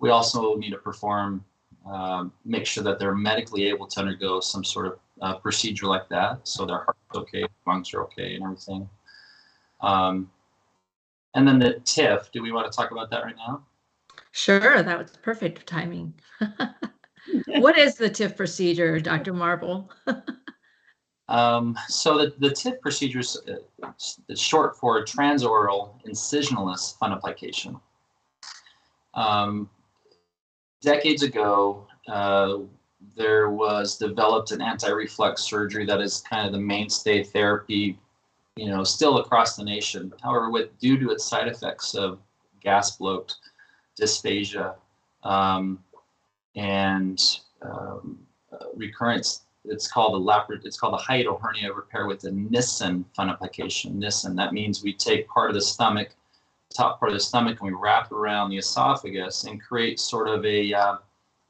We 0.00 0.10
also 0.10 0.54
need 0.56 0.70
to 0.70 0.76
perform, 0.76 1.44
um, 1.86 2.30
make 2.44 2.66
sure 2.66 2.84
that 2.84 2.98
they're 2.98 3.14
medically 3.14 3.64
able 3.68 3.86
to 3.86 4.00
undergo 4.00 4.40
some 4.40 4.64
sort 4.64 4.86
of 4.86 4.98
uh, 5.22 5.38
procedure 5.38 5.86
like 5.86 6.08
that, 6.10 6.46
so 6.46 6.66
their 6.66 6.78
heart's 6.84 6.98
okay, 7.14 7.44
lungs 7.66 7.94
are 7.94 8.02
okay, 8.02 8.34
and 8.34 8.44
everything. 8.44 8.88
Um, 9.80 10.30
and 11.34 11.48
then 11.48 11.58
the 11.58 11.74
TIF, 11.84 12.30
do 12.32 12.42
we 12.42 12.52
want 12.52 12.70
to 12.70 12.76
talk 12.76 12.90
about 12.90 13.10
that 13.10 13.24
right 13.24 13.36
now? 13.36 13.64
Sure, 14.32 14.82
that 14.82 14.98
was 14.98 15.16
perfect 15.22 15.66
timing. 15.66 16.12
what 17.58 17.78
is 17.78 17.96
the 17.96 18.08
TIF 18.08 18.36
procedure, 18.36 19.00
Dr. 19.00 19.32
Marble? 19.32 19.90
um, 21.28 21.76
so 21.88 22.18
the, 22.18 22.34
the 22.38 22.50
TIF 22.50 22.80
procedure 22.80 23.20
is 23.20 23.40
uh, 23.48 24.34
short 24.34 24.76
for 24.76 25.04
transoral 25.04 25.94
incisionless 26.06 26.96
fundoplication. 26.98 27.80
Um, 29.14 29.68
decades 30.80 31.22
ago, 31.22 31.86
uh, 32.08 32.58
there 33.16 33.50
was 33.50 33.96
developed 33.96 34.52
an 34.52 34.60
anti-reflux 34.60 35.42
surgery 35.42 35.86
that 35.86 36.00
is 36.00 36.22
kind 36.28 36.46
of 36.46 36.52
the 36.52 36.60
mainstay 36.60 37.22
therapy 37.24 37.98
you 38.58 38.68
know, 38.68 38.82
still 38.82 39.18
across 39.18 39.54
the 39.54 39.62
nation. 39.62 40.12
However, 40.20 40.50
with 40.50 40.76
due 40.80 40.98
to 40.98 41.10
its 41.10 41.24
side 41.24 41.46
effects 41.46 41.94
of 41.94 42.18
gas 42.60 42.96
bloat, 42.96 43.36
dysphagia, 43.98 44.74
um, 45.22 45.78
and 46.58 47.40
um, 47.62 48.18
recurrence, 48.74 49.42
it's 49.64 49.90
called 49.90 50.20
a 50.20 50.24
lapar- 50.24 50.64
it's 50.64 50.78
called 50.78 51.00
a 51.00 51.02
hiatal 51.02 51.40
hernia 51.40 51.72
repair 51.72 52.06
with 52.06 52.24
a 52.24 52.30
Nissen 52.32 53.04
fundoplication. 53.16 53.94
Nissen 53.94 54.34
that 54.36 54.52
means 54.52 54.82
we 54.82 54.92
take 54.92 55.28
part 55.28 55.50
of 55.50 55.54
the 55.54 55.60
stomach, 55.60 56.10
top 56.74 56.98
part 56.98 57.12
of 57.12 57.16
the 57.16 57.24
stomach, 57.24 57.60
and 57.60 57.70
we 57.70 57.76
wrap 57.76 58.10
around 58.10 58.50
the 58.50 58.58
esophagus 58.58 59.44
and 59.44 59.62
create 59.62 60.00
sort 60.00 60.28
of 60.28 60.44
a 60.44 60.72
uh, 60.74 60.96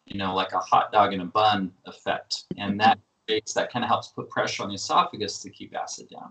you 0.06 0.18
know 0.18 0.34
like 0.34 0.52
a 0.52 0.58
hot 0.58 0.92
dog 0.92 1.12
in 1.14 1.20
a 1.20 1.24
bun 1.24 1.72
effect, 1.86 2.44
and 2.58 2.78
that 2.80 2.98
creates 3.26 3.54
that 3.54 3.72
kind 3.72 3.84
of 3.84 3.88
helps 3.88 4.08
put 4.08 4.28
pressure 4.28 4.62
on 4.62 4.68
the 4.68 4.74
esophagus 4.74 5.38
to 5.38 5.50
keep 5.50 5.74
acid 5.74 6.08
down. 6.10 6.30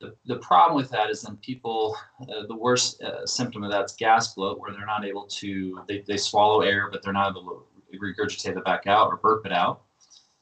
The, 0.00 0.14
the 0.24 0.36
problem 0.36 0.76
with 0.76 0.90
that 0.90 1.10
is 1.10 1.22
then 1.22 1.36
people, 1.36 1.96
uh, 2.22 2.46
the 2.48 2.56
worst 2.56 3.02
uh, 3.02 3.26
symptom 3.26 3.62
of 3.62 3.70
that 3.70 3.84
is 3.84 3.92
gas 3.92 4.34
bloat, 4.34 4.58
where 4.58 4.72
they're 4.72 4.86
not 4.86 5.04
able 5.04 5.26
to, 5.26 5.80
they, 5.86 6.00
they 6.00 6.16
swallow 6.16 6.62
air, 6.62 6.88
but 6.90 7.02
they're 7.02 7.12
not 7.12 7.30
able 7.30 7.66
to 7.90 7.98
regurgitate 7.98 8.56
it 8.56 8.64
back 8.64 8.86
out 8.86 9.08
or 9.08 9.16
burp 9.16 9.44
it 9.44 9.52
out. 9.52 9.82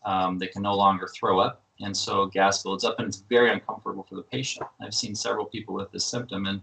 Um, 0.04 0.38
they 0.38 0.46
can 0.46 0.62
no 0.62 0.74
longer 0.74 1.08
throw 1.08 1.40
up. 1.40 1.64
And 1.80 1.96
so 1.96 2.26
gas 2.26 2.62
builds 2.62 2.84
up 2.84 2.98
and 2.98 3.08
it's 3.08 3.24
very 3.28 3.50
uncomfortable 3.52 4.06
for 4.08 4.14
the 4.14 4.22
patient. 4.22 4.66
I've 4.80 4.94
seen 4.94 5.14
several 5.14 5.46
people 5.46 5.74
with 5.74 5.90
this 5.90 6.04
symptom. 6.04 6.46
And 6.46 6.60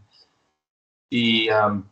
the, 1.12 1.52
um, 1.52 1.90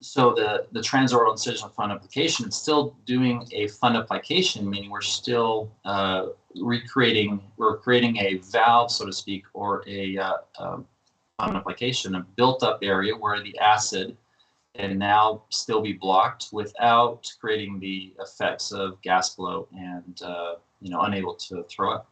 so 0.00 0.34
the, 0.34 0.66
the 0.72 0.80
transoral 0.80 1.32
incisional 1.32 1.72
fundoplication, 1.72 2.48
is 2.48 2.54
still 2.54 2.96
doing 3.06 3.48
a 3.52 3.66
fundoplication, 3.66 4.64
meaning 4.64 4.90
we're 4.90 5.00
still 5.00 5.72
uh, 5.84 6.26
recreating, 6.56 7.40
we're 7.56 7.78
creating 7.78 8.18
a 8.18 8.34
valve, 8.52 8.90
so 8.90 9.06
to 9.06 9.12
speak, 9.12 9.44
or 9.54 9.82
a 9.86 10.18
uh, 10.18 10.36
um, 10.58 10.86
fundoplication, 11.40 12.18
a 12.18 12.26
built-up 12.36 12.80
area 12.82 13.14
where 13.14 13.42
the 13.42 13.56
acid 13.58 14.16
can 14.76 14.98
now 14.98 15.42
still 15.50 15.80
be 15.80 15.92
blocked 15.92 16.48
without 16.52 17.30
creating 17.40 17.78
the 17.78 18.12
effects 18.20 18.72
of 18.72 19.00
gas 19.02 19.34
bloat 19.34 19.68
and 19.72 20.20
uh, 20.22 20.54
you 20.80 20.90
know 20.90 21.02
unable 21.02 21.34
to 21.34 21.64
throw 21.64 21.92
up. 21.92 22.10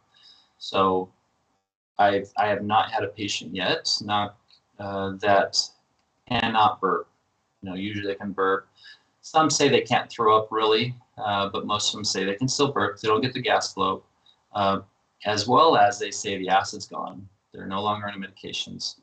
So 0.59 1.13
I've 1.99 2.31
I 2.39 2.47
have 2.47 2.63
not 2.63 2.91
had 2.91 3.03
a 3.03 3.09
patient 3.09 3.55
yet, 3.55 3.91
not 4.03 4.39
uh, 4.79 5.13
that 5.21 5.59
cannot 6.29 6.81
burp 6.81 7.09
you 7.63 7.71
know, 7.71 7.77
usually 7.77 8.07
they 8.07 8.15
can 8.15 8.33
burp. 8.33 8.69
Some 9.21 9.51
say 9.51 9.69
they 9.69 9.83
can't 9.83 10.11
throw 10.11 10.37
up 10.37 10.49
really, 10.51 10.95
uh, 11.17 11.49
but 11.49 11.67
most 11.67 11.89
of 11.89 11.95
them 11.95 12.05
say 12.05 12.25
they 12.25 12.35
can 12.35 12.49
still 12.49 12.73
burp. 12.73 13.01
They 13.01 13.09
don't 13.09 13.21
get 13.21 13.33
the 13.33 13.41
gas 13.41 13.73
bloat, 13.73 14.05
uh, 14.55 14.81
as 15.25 15.47
well 15.47 15.77
as 15.77 15.99
they 15.99 16.11
say 16.11 16.39
the 16.39 16.49
acid's 16.49 16.87
gone. 16.87 17.29
They're 17.53 17.67
no 17.67 17.83
longer 17.83 18.09
on 18.09 18.21
medications. 18.21 18.97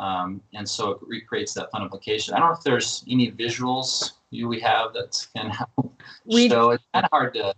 Um, 0.00 0.40
and 0.54 0.68
so 0.68 0.92
it 0.92 0.98
recreates 1.06 1.52
that 1.54 1.70
fundoplication. 1.72 2.32
I 2.32 2.38
don't 2.38 2.48
know 2.48 2.56
if 2.56 2.64
there's 2.64 3.04
any 3.08 3.30
visuals 3.30 4.12
you 4.30 4.48
we 4.48 4.58
have 4.60 4.92
that 4.94 5.26
can 5.36 5.50
help 5.50 6.02
we, 6.24 6.48
show. 6.48 6.70
It's 6.70 6.84
kind 6.94 7.04
of 7.04 7.10
hard 7.12 7.34
to 7.34 7.54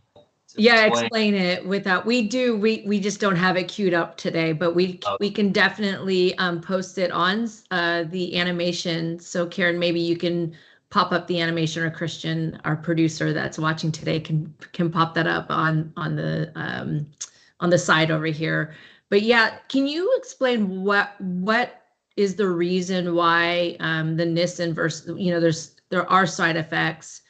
yeah 0.56 0.86
explain. 0.86 1.04
explain. 1.04 1.34
it 1.34 1.66
without 1.66 2.04
we 2.06 2.22
do 2.22 2.56
we 2.56 2.82
we 2.86 3.00
just 3.00 3.20
don't 3.20 3.36
have 3.36 3.56
it 3.56 3.68
queued 3.68 3.94
up 3.94 4.16
today 4.16 4.52
but 4.52 4.74
we 4.74 5.00
okay. 5.04 5.16
we 5.20 5.30
can 5.30 5.52
definitely 5.52 6.36
um, 6.38 6.60
post 6.60 6.98
it 6.98 7.10
on 7.10 7.48
uh, 7.70 8.04
the 8.04 8.36
animation 8.38 9.18
so 9.18 9.46
karen 9.46 9.78
maybe 9.78 10.00
you 10.00 10.16
can 10.16 10.54
pop 10.90 11.12
up 11.12 11.26
the 11.26 11.40
animation 11.40 11.82
or 11.82 11.90
christian 11.90 12.58
our 12.64 12.76
producer 12.76 13.32
that's 13.32 13.58
watching 13.58 13.90
today 13.90 14.20
can 14.20 14.52
can 14.72 14.90
pop 14.90 15.14
that 15.14 15.26
up 15.26 15.46
on 15.50 15.92
on 15.96 16.16
the 16.16 16.50
um, 16.54 17.06
on 17.60 17.70
the 17.70 17.78
side 17.78 18.10
over 18.10 18.26
here 18.26 18.74
but 19.08 19.22
yeah 19.22 19.56
can 19.68 19.86
you 19.86 20.12
explain 20.16 20.82
what 20.82 21.20
what 21.20 21.82
is 22.16 22.34
the 22.34 22.48
reason 22.48 23.14
why 23.14 23.76
um, 23.80 24.16
the 24.16 24.26
nissen 24.26 24.74
versus 24.74 25.18
you 25.18 25.30
know 25.30 25.40
there's 25.40 25.76
there 25.88 26.10
are 26.10 26.26
side 26.26 26.56
effects 26.56 27.22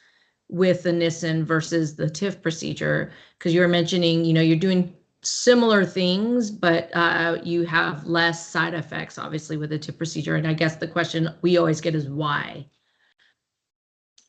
with 0.53 0.83
the 0.83 0.93
Nissen 0.93 1.43
versus 1.43 1.95
the 1.95 2.05
TIF 2.05 2.41
procedure? 2.41 3.11
Because 3.37 3.53
you 3.53 3.59
were 3.59 3.67
mentioning, 3.67 4.23
you 4.23 4.33
know, 4.33 4.41
you're 4.41 4.55
doing 4.55 4.95
similar 5.23 5.83
things, 5.83 6.51
but 6.51 6.89
uh, 6.93 7.37
you 7.43 7.65
have 7.65 8.05
less 8.05 8.47
side 8.47 8.73
effects, 8.73 9.17
obviously, 9.17 9.57
with 9.57 9.71
the 9.71 9.79
TIF 9.79 9.97
procedure. 9.97 10.35
And 10.35 10.47
I 10.47 10.53
guess 10.53 10.75
the 10.75 10.87
question 10.87 11.29
we 11.41 11.57
always 11.57 11.81
get 11.81 11.95
is 11.95 12.07
why? 12.07 12.67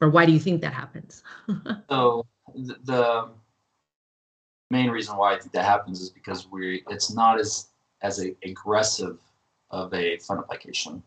Or 0.01 0.09
why 0.09 0.27
do 0.27 0.33
you 0.33 0.41
think 0.41 0.61
that 0.63 0.73
happens? 0.73 1.23
so 1.91 2.27
the, 2.55 2.77
the 2.85 3.29
main 4.71 4.91
reason 4.91 5.17
why 5.17 5.35
I 5.35 5.39
think 5.39 5.53
that 5.53 5.65
happens 5.65 6.01
is 6.01 6.11
because 6.11 6.49
we 6.51 6.83
it's 6.89 7.13
not 7.15 7.39
as 7.39 7.69
as 8.03 8.23
a, 8.23 8.35
aggressive 8.45 9.19
of 9.71 9.93
a 9.95 10.17
fundoplication. 10.19 11.03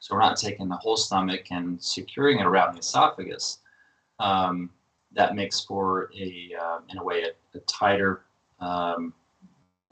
So 0.00 0.14
we're 0.14 0.20
not 0.20 0.36
taking 0.36 0.68
the 0.68 0.76
whole 0.76 0.96
stomach 0.96 1.46
and 1.50 1.82
securing 1.82 2.40
it 2.40 2.46
around 2.46 2.74
the 2.74 2.80
esophagus. 2.80 3.58
Um, 4.18 4.70
that 5.12 5.34
makes 5.34 5.60
for 5.60 6.10
a, 6.16 6.52
uh, 6.60 6.78
in 6.90 6.98
a 6.98 7.04
way, 7.04 7.22
a, 7.22 7.56
a 7.56 7.60
tighter 7.60 8.22
um, 8.60 9.12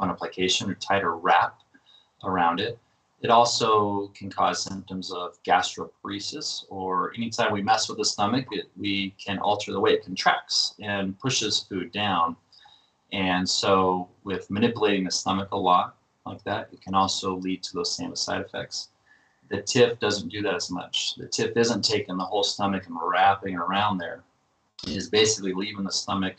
application 0.00 0.70
or 0.70 0.74
tighter 0.74 1.16
wrap 1.16 1.60
around 2.24 2.60
it. 2.60 2.78
It 3.22 3.30
also 3.30 4.08
can 4.08 4.28
cause 4.28 4.62
symptoms 4.62 5.10
of 5.10 5.42
gastroparesis, 5.44 6.66
or 6.68 7.14
anytime 7.16 7.52
we 7.52 7.62
mess 7.62 7.88
with 7.88 7.96
the 7.96 8.04
stomach, 8.04 8.46
it, 8.50 8.66
we 8.76 9.14
can 9.24 9.38
alter 9.38 9.72
the 9.72 9.80
way 9.80 9.92
it 9.92 10.04
contracts 10.04 10.74
and 10.78 11.18
pushes 11.18 11.60
food 11.60 11.90
down. 11.90 12.36
And 13.12 13.48
so, 13.48 14.10
with 14.24 14.50
manipulating 14.50 15.04
the 15.04 15.10
stomach 15.10 15.52
a 15.52 15.56
lot 15.56 15.96
like 16.26 16.44
that, 16.44 16.68
it 16.72 16.82
can 16.82 16.94
also 16.94 17.36
lead 17.36 17.62
to 17.62 17.74
those 17.74 17.96
same 17.96 18.14
side 18.14 18.42
effects. 18.42 18.88
The 19.54 19.62
TIF 19.62 20.00
doesn't 20.00 20.30
do 20.30 20.42
that 20.42 20.54
as 20.54 20.68
much. 20.68 21.14
The 21.14 21.26
TIF 21.26 21.56
isn't 21.56 21.84
taking 21.84 22.16
the 22.16 22.24
whole 22.24 22.42
stomach 22.42 22.86
and 22.86 22.96
wrapping 23.00 23.54
around 23.54 23.98
there. 23.98 24.24
It 24.84 24.96
is 24.96 25.08
basically 25.08 25.52
leaving 25.52 25.84
the 25.84 25.92
stomach 25.92 26.34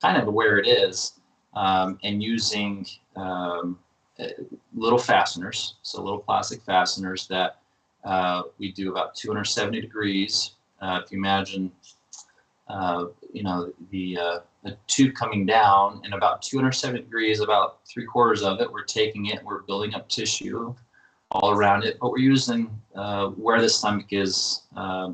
kind 0.00 0.22
of 0.22 0.32
where 0.32 0.58
it 0.58 0.68
is 0.68 1.14
um, 1.54 1.98
and 2.04 2.22
using 2.22 2.86
um, 3.16 3.76
uh, 4.20 4.28
little 4.72 5.00
fasteners, 5.00 5.74
so 5.82 6.00
little 6.00 6.20
plastic 6.20 6.62
fasteners 6.62 7.26
that 7.26 7.58
uh, 8.04 8.42
we 8.58 8.70
do 8.70 8.92
about 8.92 9.16
270 9.16 9.80
degrees. 9.80 10.52
Uh, 10.80 11.00
if 11.04 11.10
you 11.10 11.18
imagine, 11.18 11.72
uh, 12.68 13.06
you 13.32 13.42
know, 13.42 13.72
the, 13.90 14.16
uh, 14.16 14.38
the 14.62 14.76
tube 14.86 15.14
coming 15.16 15.44
down 15.44 16.00
and 16.04 16.14
about 16.14 16.40
270 16.40 17.02
degrees, 17.02 17.40
about 17.40 17.84
three 17.84 18.04
quarters 18.04 18.44
of 18.44 18.60
it, 18.60 18.70
we're 18.70 18.84
taking 18.84 19.26
it, 19.26 19.42
we're 19.42 19.62
building 19.62 19.92
up 19.94 20.08
tissue 20.08 20.72
all 21.34 21.50
around 21.50 21.84
it, 21.84 21.98
but 22.00 22.12
we're 22.12 22.18
using 22.18 22.70
uh, 22.94 23.28
where 23.28 23.60
the 23.60 23.68
stomach 23.68 24.12
is 24.12 24.62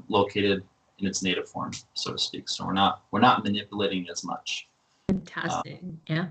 located 0.09 0.63
in 0.99 1.07
its 1.07 1.23
native 1.23 1.49
form, 1.49 1.73
so 1.95 2.13
to 2.13 2.19
speak. 2.19 2.49
So 2.49 2.67
we're 2.67 2.73
not 2.73 3.05
we're 3.11 3.21
not 3.21 3.43
manipulating 3.43 4.07
as 4.11 4.25
much. 4.25 4.69
Fantastic. 5.09 5.81
Uh, 5.83 5.97
yeah. 6.07 6.27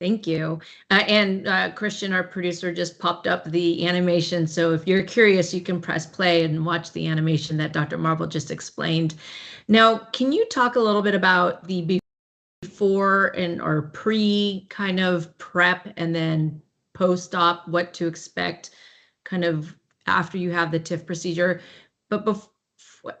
Thank 0.00 0.26
you. 0.26 0.58
Uh, 0.90 1.04
and 1.06 1.46
uh, 1.46 1.70
Christian, 1.72 2.12
our 2.12 2.24
producer, 2.24 2.72
just 2.74 2.98
popped 2.98 3.28
up 3.28 3.44
the 3.44 3.86
animation. 3.86 4.48
So 4.48 4.72
if 4.72 4.84
you're 4.84 5.04
curious, 5.04 5.54
you 5.54 5.60
can 5.60 5.80
press 5.80 6.06
play 6.06 6.44
and 6.44 6.66
watch 6.66 6.90
the 6.90 7.06
animation 7.06 7.56
that 7.58 7.72
Dr. 7.72 7.98
Marble 7.98 8.26
just 8.26 8.50
explained. 8.50 9.14
Now, 9.68 9.98
can 9.98 10.32
you 10.32 10.44
talk 10.46 10.74
a 10.74 10.80
little 10.80 11.02
bit 11.02 11.14
about 11.14 11.68
the 11.68 12.00
before 12.62 13.26
and 13.36 13.62
or 13.62 13.82
pre 13.92 14.66
kind 14.70 14.98
of 14.98 15.36
prep 15.38 15.92
and 15.96 16.12
then 16.12 16.60
post-op, 16.94 17.68
what 17.68 17.94
to 17.94 18.06
expect 18.08 18.70
kind 19.32 19.44
of 19.44 19.74
after 20.06 20.36
you 20.36 20.50
have 20.50 20.70
the 20.70 20.78
TIF 20.78 21.06
procedure? 21.06 21.60
But 22.10 22.24
before 22.26 22.50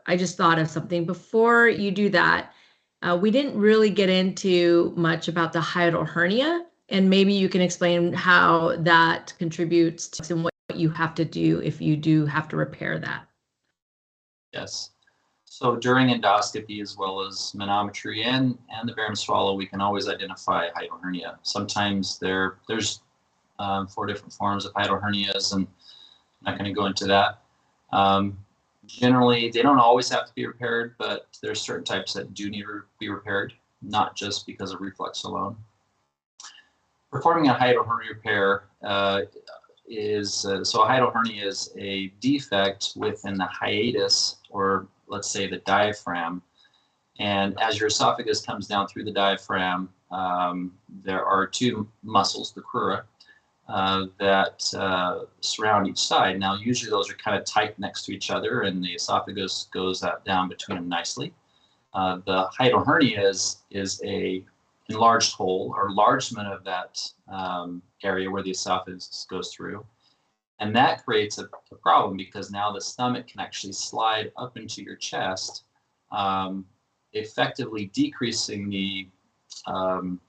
I 0.06 0.16
just 0.16 0.36
thought 0.36 0.58
of 0.58 0.68
something 0.68 1.06
before 1.06 1.68
you 1.68 1.90
do 1.90 2.08
that. 2.10 2.52
Uh, 3.02 3.18
we 3.20 3.30
didn't 3.32 3.58
really 3.58 3.90
get 3.90 4.08
into 4.08 4.92
much 4.96 5.26
about 5.26 5.52
the 5.52 5.58
hiatal 5.58 6.06
hernia, 6.06 6.66
and 6.88 7.10
maybe 7.10 7.32
you 7.32 7.48
can 7.48 7.60
explain 7.60 8.12
how 8.12 8.76
that 8.78 9.34
contributes 9.38 10.06
to 10.08 10.34
and 10.34 10.44
what 10.44 10.52
you 10.74 10.88
have 10.90 11.14
to 11.16 11.24
do 11.24 11.60
if 11.64 11.80
you 11.80 11.96
do 11.96 12.26
have 12.26 12.48
to 12.48 12.56
repair 12.56 12.98
that. 12.98 13.26
Yes. 14.52 14.90
So 15.44 15.76
during 15.76 16.08
endoscopy 16.08 16.80
as 16.80 16.96
well 16.96 17.26
as 17.26 17.52
manometry 17.56 18.24
and 18.24 18.56
and 18.70 18.88
the 18.88 18.94
barium 18.94 19.16
swallow, 19.16 19.54
we 19.54 19.66
can 19.66 19.80
always 19.80 20.08
identify 20.08 20.68
hiatal 20.70 21.00
hernia. 21.02 21.38
Sometimes 21.42 22.18
there 22.18 22.58
there's 22.68 23.00
um, 23.58 23.86
four 23.86 24.06
different 24.06 24.32
forms 24.32 24.64
of 24.64 24.72
hiatal 24.74 25.02
hernias, 25.02 25.52
and 25.54 25.66
not 26.44 26.58
going 26.58 26.68
to 26.68 26.74
go 26.74 26.86
into 26.86 27.06
that. 27.06 27.40
Um, 27.92 28.38
generally 28.86 29.50
they 29.50 29.62
don't 29.62 29.78
always 29.78 30.08
have 30.08 30.26
to 30.26 30.34
be 30.34 30.46
repaired, 30.46 30.94
but 30.98 31.26
there's 31.42 31.60
certain 31.60 31.84
types 31.84 32.12
that 32.14 32.34
do 32.34 32.50
need 32.50 32.62
to 32.62 32.82
be 32.98 33.08
repaired, 33.08 33.52
not 33.80 34.16
just 34.16 34.46
because 34.46 34.72
of 34.72 34.80
reflux 34.80 35.24
alone. 35.24 35.56
Performing 37.10 37.48
a 37.48 37.54
hiatal 37.54 37.86
hernia 37.86 38.10
repair 38.10 38.64
uh, 38.82 39.22
is 39.86 40.46
uh, 40.46 40.64
so 40.64 40.82
a 40.82 40.86
hiatal 40.86 41.12
hernia 41.12 41.46
is 41.46 41.70
a 41.76 42.08
defect 42.20 42.92
within 42.96 43.36
the 43.36 43.46
hiatus, 43.46 44.36
or 44.50 44.86
let's 45.08 45.30
say 45.30 45.46
the 45.46 45.58
diaphragm. 45.58 46.42
And 47.18 47.60
as 47.60 47.78
your 47.78 47.88
esophagus 47.88 48.40
comes 48.40 48.66
down 48.66 48.88
through 48.88 49.04
the 49.04 49.12
diaphragm, 49.12 49.90
um, 50.10 50.72
there 51.04 51.24
are 51.24 51.46
two 51.46 51.86
muscles, 52.02 52.52
the 52.52 52.62
crura, 52.62 53.02
uh, 53.68 54.06
that 54.18 54.72
uh, 54.76 55.20
surround 55.40 55.86
each 55.86 55.98
side. 55.98 56.38
Now, 56.38 56.56
usually 56.56 56.90
those 56.90 57.10
are 57.10 57.14
kind 57.14 57.36
of 57.36 57.44
tight 57.44 57.78
next 57.78 58.04
to 58.06 58.12
each 58.12 58.30
other, 58.30 58.62
and 58.62 58.82
the 58.82 58.94
esophagus 58.94 59.68
goes 59.72 60.04
down 60.24 60.48
between 60.48 60.78
them 60.78 60.88
nicely. 60.88 61.32
Uh, 61.94 62.18
the 62.26 62.48
hiatal 62.58 62.84
hernia 62.84 63.28
is, 63.28 63.62
is 63.70 64.00
a 64.04 64.44
enlarged 64.88 65.34
hole 65.34 65.72
or 65.76 65.88
enlargement 65.88 66.48
of 66.48 66.64
that 66.64 67.00
um, 67.28 67.82
area 68.02 68.30
where 68.30 68.42
the 68.42 68.50
esophagus 68.50 69.26
goes 69.30 69.52
through. 69.52 69.84
And 70.58 70.74
that 70.76 71.04
creates 71.04 71.38
a, 71.38 71.48
a, 71.72 71.74
problem 71.76 72.16
because 72.16 72.50
now 72.50 72.72
the 72.72 72.80
stomach 72.80 73.26
can 73.26 73.40
actually 73.40 73.72
slide 73.72 74.30
up 74.36 74.56
into 74.56 74.82
your 74.82 74.96
chest, 74.96 75.64
um, 76.12 76.64
effectively 77.14 77.86
decreasing 77.86 78.70
the 78.70 79.08
um, 79.66 80.20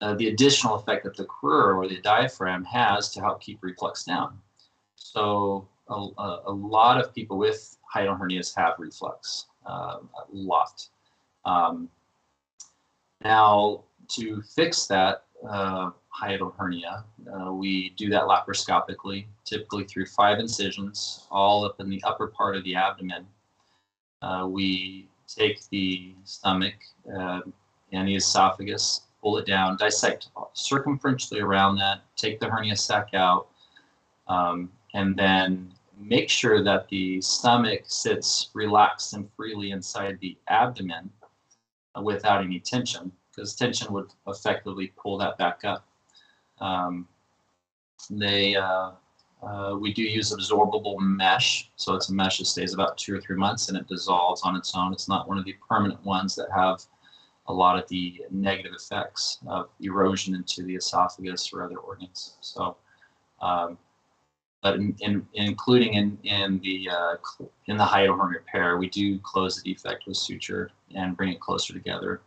uh, 0.00 0.14
the 0.14 0.28
additional 0.28 0.74
effect 0.74 1.04
that 1.04 1.16
the 1.16 1.24
crura 1.24 1.76
or 1.76 1.88
the 1.88 2.00
diaphragm 2.00 2.64
has 2.64 3.10
to 3.12 3.20
help 3.20 3.40
keep 3.40 3.58
reflux 3.62 4.04
down. 4.04 4.38
So 4.96 5.68
a, 5.88 6.08
a 6.46 6.52
lot 6.52 7.00
of 7.00 7.14
people 7.14 7.38
with 7.38 7.76
hiatal 7.94 8.18
hernias 8.18 8.54
have 8.56 8.74
reflux, 8.78 9.46
uh, 9.66 9.98
a 10.16 10.26
lot. 10.32 10.86
Um, 11.44 11.88
now, 13.22 13.84
to 14.08 14.42
fix 14.42 14.86
that 14.86 15.24
uh, 15.48 15.90
hiatal 16.20 16.54
hernia, 16.56 17.04
uh, 17.32 17.52
we 17.52 17.90
do 17.90 18.08
that 18.10 18.24
laparoscopically, 18.24 19.26
typically 19.44 19.84
through 19.84 20.06
five 20.06 20.38
incisions, 20.38 21.26
all 21.30 21.64
up 21.64 21.80
in 21.80 21.88
the 21.88 22.02
upper 22.04 22.26
part 22.26 22.56
of 22.56 22.64
the 22.64 22.74
abdomen. 22.74 23.26
Uh, 24.22 24.46
we 24.48 25.08
take 25.28 25.60
the 25.70 26.14
stomach 26.24 26.74
and 27.06 28.08
the 28.08 28.16
esophagus 28.16 29.02
pull 29.24 29.38
it 29.38 29.46
down, 29.46 29.74
dissect 29.78 30.28
circumferentially 30.54 31.42
around 31.42 31.76
that, 31.76 32.02
take 32.14 32.38
the 32.38 32.46
hernia 32.46 32.76
sac 32.76 33.14
out, 33.14 33.48
um, 34.28 34.70
and 34.92 35.16
then 35.16 35.72
make 35.98 36.28
sure 36.28 36.62
that 36.62 36.86
the 36.88 37.18
stomach 37.22 37.84
sits 37.86 38.50
relaxed 38.52 39.14
and 39.14 39.26
freely 39.34 39.70
inside 39.70 40.18
the 40.20 40.36
abdomen 40.48 41.10
without 42.02 42.44
any 42.44 42.60
tension, 42.60 43.10
because 43.30 43.54
tension 43.54 43.90
would 43.94 44.10
effectively 44.26 44.92
pull 44.98 45.16
that 45.16 45.38
back 45.38 45.64
up. 45.64 45.86
Um, 46.60 47.08
they 48.10 48.54
uh, 48.56 48.90
uh, 49.42 49.74
we 49.80 49.94
do 49.94 50.02
use 50.02 50.34
absorbable 50.34 50.96
mesh, 51.00 51.70
so 51.76 51.94
it's 51.94 52.10
a 52.10 52.12
mesh 52.12 52.38
that 52.38 52.44
stays 52.44 52.74
about 52.74 52.98
two 52.98 53.14
or 53.14 53.20
three 53.22 53.36
months 53.36 53.70
and 53.70 53.78
it 53.78 53.88
dissolves 53.88 54.42
on 54.42 54.54
its 54.54 54.74
own. 54.76 54.92
It's 54.92 55.08
not 55.08 55.26
one 55.26 55.38
of 55.38 55.46
the 55.46 55.54
permanent 55.66 56.04
ones 56.04 56.34
that 56.36 56.48
have 56.54 56.84
a 57.46 57.52
lot 57.52 57.78
of 57.78 57.88
the 57.88 58.22
negative 58.30 58.72
effects 58.74 59.38
of 59.46 59.68
erosion 59.80 60.34
into 60.34 60.62
the 60.62 60.76
esophagus 60.76 61.52
or 61.52 61.62
other 61.62 61.76
organs. 61.76 62.36
So, 62.40 62.76
um, 63.42 63.76
but 64.62 64.76
in, 64.76 64.96
in, 65.00 65.26
including 65.34 65.94
in, 65.94 66.18
in 66.22 66.58
the 66.60 66.88
uh, 66.90 67.16
in 67.66 67.76
the 67.76 67.84
hernia 67.84 68.12
repair, 68.12 68.78
we 68.78 68.88
do 68.88 69.18
close 69.18 69.60
the 69.60 69.74
defect 69.74 70.04
with 70.06 70.16
suture 70.16 70.70
and 70.94 71.16
bring 71.16 71.32
it 71.32 71.40
closer 71.40 71.74
together, 71.74 72.22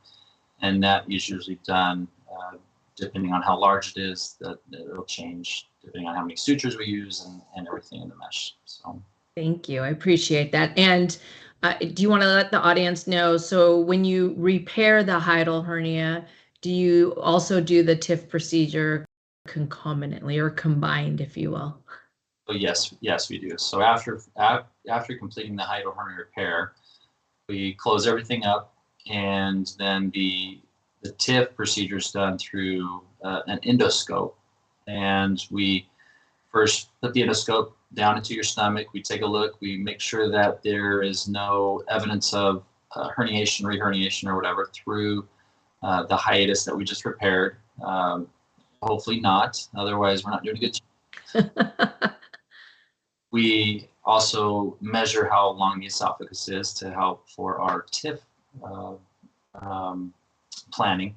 and 0.62 0.84
that 0.84 1.12
is 1.12 1.28
usually 1.28 1.60
done 1.66 2.08
uh, 2.32 2.58
depending 2.96 3.34
on 3.34 3.42
how 3.42 3.58
large 3.60 3.98
it 3.98 4.02
is. 4.02 4.38
That 4.40 4.60
it'll 4.72 5.04
change 5.06 5.68
depending 5.84 6.08
on 6.08 6.16
how 6.16 6.22
many 6.22 6.36
sutures 6.36 6.78
we 6.78 6.86
use 6.86 7.26
and, 7.26 7.42
and 7.56 7.68
everything 7.68 8.04
in 8.04 8.10
the 8.10 8.16
mesh. 8.18 8.54
So, 8.66 9.02
thank 9.36 9.68
you. 9.68 9.82
I 9.82 9.90
appreciate 9.90 10.52
that. 10.52 10.78
And 10.78 11.18
uh, 11.64 11.74
do 11.80 12.04
you 12.04 12.10
want 12.10 12.22
to 12.22 12.28
let 12.28 12.52
the 12.52 12.60
audience 12.60 13.08
know? 13.08 13.38
So 13.38 13.80
when 13.80 14.06
you 14.06 14.36
repair 14.38 15.04
the 15.04 15.20
hiatal 15.20 15.66
hernia, 15.66 16.26
do 16.62 16.72
you 16.72 17.14
also 17.18 17.62
do 17.62 17.84
the 17.84 17.96
TIF 17.96 18.30
procedure 18.30 19.06
concomitantly 19.48 20.38
or 20.38 20.50
combined, 20.50 21.22
if 21.22 21.36
you 21.38 21.52
will? 21.52 21.78
Oh, 22.48 22.54
yes, 22.54 22.94
yes, 23.02 23.30
we 23.30 23.40
do. 23.40 23.58
So 23.58 23.82
after 23.82 24.22
after 24.38 25.18
completing 25.18 25.56
the 25.56 25.64
hiatal 25.64 25.96
hernia 25.96 26.18
repair, 26.18 26.74
we 27.50 27.74
close 27.74 28.08
everything 28.08 28.46
up, 28.46 28.74
and 29.10 29.74
then 29.78 30.12
the 30.12 30.62
the 31.02 31.12
TIF 31.14 31.56
procedure 31.56 31.98
is 31.98 32.12
done 32.12 32.38
through 32.38 33.02
uh, 33.24 33.42
an 33.48 33.60
endoscope, 33.66 34.34
and 34.88 35.46
we 35.52 35.88
first 36.52 36.90
put 37.02 37.14
the 37.14 37.22
endoscope 37.22 37.74
down 37.94 38.18
into 38.18 38.34
your 38.34 38.44
stomach. 38.44 38.88
We 38.94 39.02
take 39.02 39.22
a 39.22 39.26
look. 39.26 39.60
We 39.62 39.78
make 39.78 40.00
sure 40.00 40.30
that 40.32 40.62
there 40.64 41.02
is 41.02 41.28
no 41.28 41.84
evidence 41.90 42.34
of 42.34 42.64
uh, 42.96 43.10
herniation, 43.10 43.64
reherniation, 43.64 44.28
or 44.28 44.36
whatever 44.36 44.70
through 44.74 45.28
uh, 45.84 46.04
the 46.04 46.16
hiatus 46.16 46.64
that 46.66 46.76
we 46.76 46.84
just 46.84 47.06
repaired. 47.06 47.58
Um, 47.84 48.28
hopefully 48.82 49.20
not. 49.20 49.66
Otherwise, 49.76 50.24
we're 50.24 50.32
not 50.32 50.44
doing 50.44 50.58
a 50.58 50.60
good 50.60 50.80
job. 51.34 52.12
we 53.32 53.90
also 54.04 54.78
measure 54.82 55.28
how 55.28 55.50
long 55.50 55.80
the 55.80 55.86
esophagus 55.86 56.48
is 56.50 56.74
to 56.74 56.92
help 56.92 57.30
for 57.30 57.60
our 57.60 57.84
TIF 57.84 58.20
uh, 58.64 58.94
um, 59.62 60.14
planning. 60.72 61.16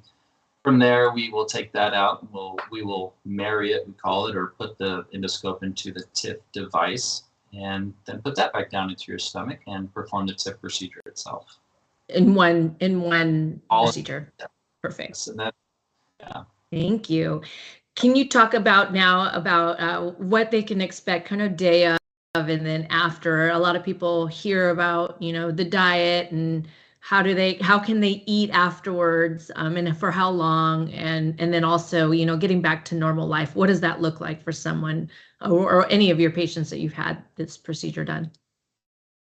From 0.62 0.78
there, 0.78 1.10
we 1.12 1.30
will 1.30 1.46
take 1.46 1.72
that 1.72 1.94
out. 1.94 2.22
And 2.22 2.30
we'll 2.32 2.56
we 2.70 2.82
will 2.82 3.14
marry 3.24 3.72
it, 3.72 3.86
we 3.86 3.94
call 3.94 4.26
it, 4.26 4.36
or 4.36 4.48
put 4.58 4.76
the 4.78 5.04
endoscope 5.14 5.62
into 5.62 5.92
the 5.92 6.04
TIF 6.14 6.38
device, 6.52 7.24
and 7.52 7.94
then 8.04 8.20
put 8.20 8.36
that 8.36 8.52
back 8.52 8.70
down 8.70 8.90
into 8.90 9.04
your 9.08 9.18
stomach 9.18 9.60
and 9.66 9.92
perform 9.94 10.26
the 10.26 10.34
TIF 10.34 10.60
procedure 10.60 11.00
itself. 11.06 11.58
In 12.08 12.34
one 12.34 12.76
in 12.80 13.00
one 13.00 13.60
All- 13.70 13.84
procedure. 13.84 14.32
Perfect. 14.82 15.16
So 15.16 15.32
that 15.34 15.54
Thank 16.72 17.10
you. 17.10 17.42
Can 17.96 18.14
you 18.14 18.28
talk 18.28 18.54
about 18.54 18.92
now 18.92 19.30
about 19.32 19.80
uh, 19.80 20.12
what 20.12 20.50
they 20.50 20.62
can 20.62 20.80
expect 20.80 21.28
kind 21.28 21.42
of 21.42 21.56
day 21.56 21.86
of 21.86 21.98
and 22.34 22.64
then 22.64 22.86
after? 22.90 23.50
A 23.50 23.58
lot 23.58 23.76
of 23.76 23.84
people 23.84 24.26
hear 24.26 24.70
about, 24.70 25.20
you 25.20 25.32
know, 25.32 25.50
the 25.50 25.64
diet 25.64 26.30
and 26.30 26.68
how 27.00 27.22
do 27.22 27.34
they 27.34 27.54
how 27.54 27.78
can 27.78 28.00
they 28.00 28.22
eat 28.26 28.50
afterwards 28.50 29.50
um, 29.56 29.76
and 29.76 29.96
for 29.98 30.10
how 30.10 30.30
long 30.30 30.92
and 30.92 31.34
and 31.40 31.52
then 31.52 31.64
also 31.64 32.10
you 32.10 32.26
know 32.26 32.36
getting 32.36 32.60
back 32.60 32.84
to 32.84 32.94
normal 32.94 33.26
life 33.26 33.56
what 33.56 33.66
does 33.66 33.80
that 33.80 34.00
look 34.00 34.20
like 34.20 34.42
for 34.42 34.52
someone 34.52 35.10
or, 35.40 35.72
or 35.72 35.86
any 35.88 36.10
of 36.10 36.20
your 36.20 36.30
patients 36.30 36.70
that 36.70 36.78
you've 36.78 36.92
had 36.92 37.22
this 37.36 37.56
procedure 37.56 38.04
done 38.04 38.30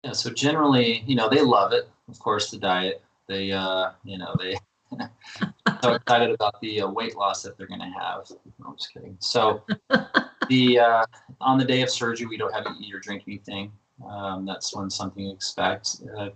Yeah, 0.02 0.12
so 0.12 0.30
generally, 0.30 1.02
you 1.06 1.16
know, 1.16 1.28
they 1.28 1.42
love 1.42 1.72
it. 1.72 1.88
Of 2.08 2.18
course, 2.18 2.50
the 2.50 2.58
diet. 2.58 3.02
They, 3.28 3.50
uh, 3.52 3.90
you 4.04 4.18
know, 4.18 4.34
they 4.38 4.56
so 5.82 5.94
excited 5.94 6.30
about 6.30 6.60
the 6.60 6.82
uh, 6.82 6.88
weight 6.88 7.16
loss 7.16 7.42
that 7.42 7.58
they're 7.58 7.66
going 7.66 7.80
to 7.80 7.98
have. 7.98 8.30
No, 8.58 8.68
I'm 8.68 8.76
just 8.76 8.92
kidding. 8.92 9.16
So 9.18 9.64
the 10.48 10.78
uh, 10.78 11.04
on 11.40 11.58
the 11.58 11.64
day 11.64 11.82
of 11.82 11.90
surgery, 11.90 12.26
we 12.26 12.36
don't 12.36 12.54
have 12.54 12.64
you 12.66 12.86
eat 12.86 12.94
or 12.94 13.00
drink 13.00 13.24
anything. 13.26 13.72
Um, 14.08 14.46
that's 14.46 14.74
when 14.74 14.90
something 14.90 15.24
you 15.24 15.32
expect, 15.32 15.96
uh, 16.18 16.28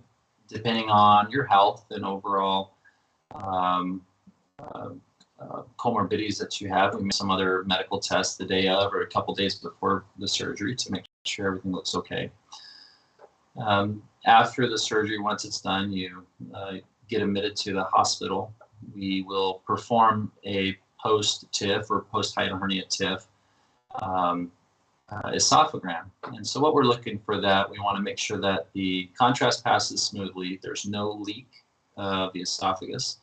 depending 0.53 0.89
on 0.89 1.31
your 1.31 1.45
health 1.45 1.87
and 1.91 2.05
overall 2.05 2.75
um, 3.35 4.03
uh, 4.59 4.91
uh, 5.41 5.63
comorbidities 5.79 6.39
that 6.39 6.61
you 6.61 6.69
have. 6.69 6.95
We 6.95 7.05
make 7.05 7.13
some 7.15 7.31
other 7.31 7.65
medical 7.65 7.99
tests 7.99 8.37
the 8.37 8.45
day 8.45 8.69
of 8.69 8.93
or 8.93 9.03
a 9.03 9.07
couple 9.07 9.35
days 9.35 9.55
before 9.55 10.05
the 10.19 10.29
surgery 10.29 10.75
to 10.75 10.93
make 10.93 11.05
sure 11.25 11.47
everything 11.47 11.73
looks 11.73 11.95
okay. 11.95 12.31
Um, 13.57 14.03
after 14.27 14.69
the 14.69 14.79
surgery, 14.79 15.19
once 15.19 15.45
it's 15.45 15.61
done, 15.61 15.93
you 15.93 16.27
uh, 16.55 16.75
get 17.09 17.23
admitted 17.23 17.57
to 17.57 17.73
the 17.73 17.85
hospital. 17.85 18.53
We 18.95 19.23
will 19.23 19.63
perform 19.67 20.31
a 20.45 20.77
post 21.03 21.51
TIF 21.53 21.91
or 21.91 22.03
post 22.03 22.37
hiatal 22.37 22.61
hernia 22.61 22.85
TIF 22.85 23.27
um, 24.03 24.53
uh, 25.11 25.31
esophagram. 25.31 26.05
And 26.25 26.46
so, 26.46 26.61
what 26.61 26.75
we're 26.75 26.85
looking 26.85 27.18
for 27.18 27.40
that, 27.40 27.70
we 27.70 27.79
want 27.79 27.96
to 27.96 28.03
make 28.03 28.18
sure 28.18 28.38
that 28.40 28.68
the 28.73 29.11
contrast 29.18 29.64
passes 29.64 30.03
smoothly. 30.03 30.59
There's 30.62 30.87
no 30.87 31.11
leak 31.11 31.49
of 31.96 32.33
the 32.33 32.42
esophagus. 32.42 33.18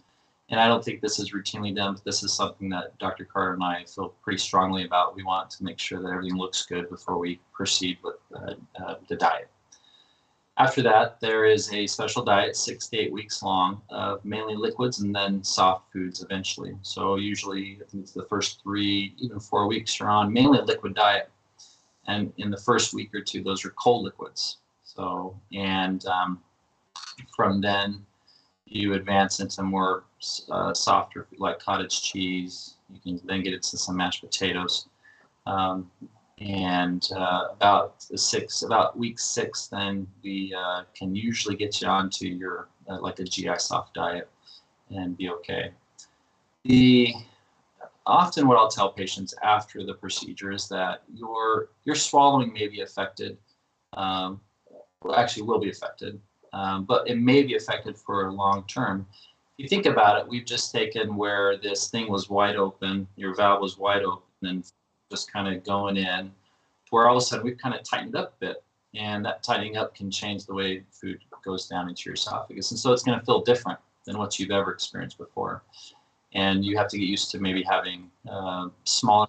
And 0.50 0.60
I 0.60 0.68
don't 0.68 0.84
think 0.84 1.02
this 1.02 1.20
is 1.20 1.34
routinely 1.34 1.76
done, 1.76 1.96
but 1.96 2.06
this 2.06 2.24
is 2.24 2.32
something 2.32 2.70
that 2.70 2.98
Dr. 3.00 3.26
Carter 3.26 3.54
and 3.54 3.64
I 3.64 3.84
feel 3.84 4.14
pretty 4.22 4.38
strongly 4.38 4.86
about. 4.86 5.16
We 5.16 5.24
want 5.24 5.50
to 5.52 5.64
make 5.64 5.78
sure 5.78 6.02
that 6.02 6.10
everything 6.10 6.38
looks 6.38 6.66
good 6.66 6.90
before 6.90 7.18
we 7.18 7.42
proceed 7.52 7.98
with 8.02 8.16
uh, 8.34 8.54
uh, 8.82 8.96
the 9.10 9.18
diet. 9.18 9.50
After 10.58 10.82
that, 10.84 11.20
there 11.20 11.46
is 11.46 11.72
a 11.72 11.86
special 11.86 12.24
diet, 12.24 12.56
six 12.56 12.88
to 12.88 12.98
eight 12.98 13.12
weeks 13.12 13.44
long, 13.44 13.82
of 13.90 14.24
mainly 14.26 14.56
liquids 14.56 15.02
and 15.02 15.14
then 15.14 15.44
soft 15.44 15.92
foods 15.94 16.24
eventually. 16.24 16.76
So 16.82 17.18
usually, 17.18 17.80
I 17.82 17.86
think 17.86 18.04
it's 18.04 18.14
the 18.14 18.26
first 18.26 18.64
three, 18.64 19.14
even 19.20 19.40
four 19.40 19.68
weeks, 19.68 20.00
you're 20.00 20.10
on 20.10 20.34
mainly 20.34 20.58
a 20.60 20.64
liquid 20.64 20.96
diet, 20.96 21.30
and 22.08 22.32
in 22.38 22.50
the 22.50 22.58
first 22.58 22.94
week 22.94 23.14
or 23.14 23.22
two, 23.22 23.44
those 23.44 23.66
are 23.66 23.72
cold 23.72 24.06
liquids. 24.06 24.58
So 24.84 25.40
and 25.54 26.06
um, 26.06 26.42
from 27.36 27.62
then, 27.62 28.06
you 28.66 28.94
advance 28.94 29.40
into 29.40 29.64
more 29.64 30.04
uh, 30.50 30.74
softer, 30.74 31.28
like 31.38 31.60
cottage 31.60 32.02
cheese. 32.02 32.76
You 32.90 33.00
can 33.00 33.28
then 33.28 33.44
get 33.44 33.54
into 33.54 33.78
some 33.78 33.98
mashed 33.98 34.22
potatoes. 34.22 34.88
Um, 35.46 35.90
and 36.40 37.10
uh, 37.16 37.46
about 37.52 38.00
the 38.12 38.18
six 38.18 38.62
about 38.62 38.98
week 38.98 39.18
six 39.18 39.68
then 39.68 40.08
we 40.24 40.54
uh, 40.56 40.84
can 40.94 41.16
usually 41.16 41.56
get 41.56 41.82
you 41.82 41.88
onto 41.88 42.28
your 42.28 42.68
uh, 42.90 43.00
like 43.02 43.18
a 43.20 43.24
gi 43.24 43.50
soft 43.58 43.96
diet 43.96 44.30
and 44.92 45.18
be 45.18 45.30
okay 45.30 45.72
the 46.64 47.12
often 48.08 48.48
what 48.48 48.58
i'll 48.58 48.70
tell 48.70 48.92
patients 48.92 49.34
after 49.44 49.86
the 49.86 49.94
procedure 49.94 50.52
is 50.52 50.68
that 50.68 51.04
your 51.14 51.70
your 51.86 51.96
swallowing 51.96 52.52
may 52.54 52.68
be 52.68 52.82
affected 52.82 53.38
um, 53.94 54.42
well, 55.04 55.16
actually 55.16 55.44
will 55.44 55.60
be 55.60 55.70
affected 55.70 56.20
um, 56.54 56.86
but 56.86 57.08
it 57.08 57.18
may 57.18 57.44
be 57.44 57.56
affected 57.56 57.98
for 57.98 58.32
long 58.32 58.64
term 58.68 59.06
if 59.58 59.64
you 59.64 59.68
think 59.70 59.86
about 59.86 60.20
it 60.20 60.28
we've 60.28 60.46
just 60.46 60.72
taken 60.72 61.16
where 61.16 61.58
this 61.58 61.90
thing 61.90 62.10
was 62.10 62.30
wide 62.30 62.56
open 62.56 63.08
your 63.16 63.36
valve 63.36 63.62
was 63.62 63.78
wide 63.78 64.04
open 64.04 64.24
and 64.44 64.72
just 65.10 65.32
kind 65.32 65.54
of 65.54 65.64
going 65.64 65.98
in, 65.98 66.32
where 66.90 67.08
all 67.08 67.18
of 67.18 67.22
a 67.22 67.26
sudden 67.26 67.46
we've 67.46 67.58
kind 67.58 67.76
of 67.76 67.84
tightened 67.84 68.16
up 68.16 68.34
a 68.42 68.46
bit. 68.46 68.64
And 68.96 69.24
that 69.26 69.44
tightening 69.44 69.78
up 69.78 69.94
can 69.94 70.10
change 70.10 70.46
the 70.46 70.54
way 70.54 70.84
food 70.92 71.20
goes 71.44 71.68
down 71.68 71.90
into 71.90 72.04
your 72.06 72.16
esophagus. 72.16 72.72
And 72.72 72.80
so 72.80 72.94
it's 72.94 73.04
going 73.04 73.20
to 73.20 73.26
feel 73.26 73.42
different 73.42 73.80
than 74.06 74.18
what 74.18 74.40
you've 74.40 74.52
ever 74.52 74.72
experienced 74.72 75.18
before. 75.18 75.64
And 76.34 76.64
you 76.64 76.78
have 76.78 76.88
to 76.90 76.98
get 76.98 77.08
used 77.08 77.32
to 77.32 77.40
maybe 77.40 77.64
having 77.64 78.12
uh, 78.30 78.70
smaller 78.84 79.28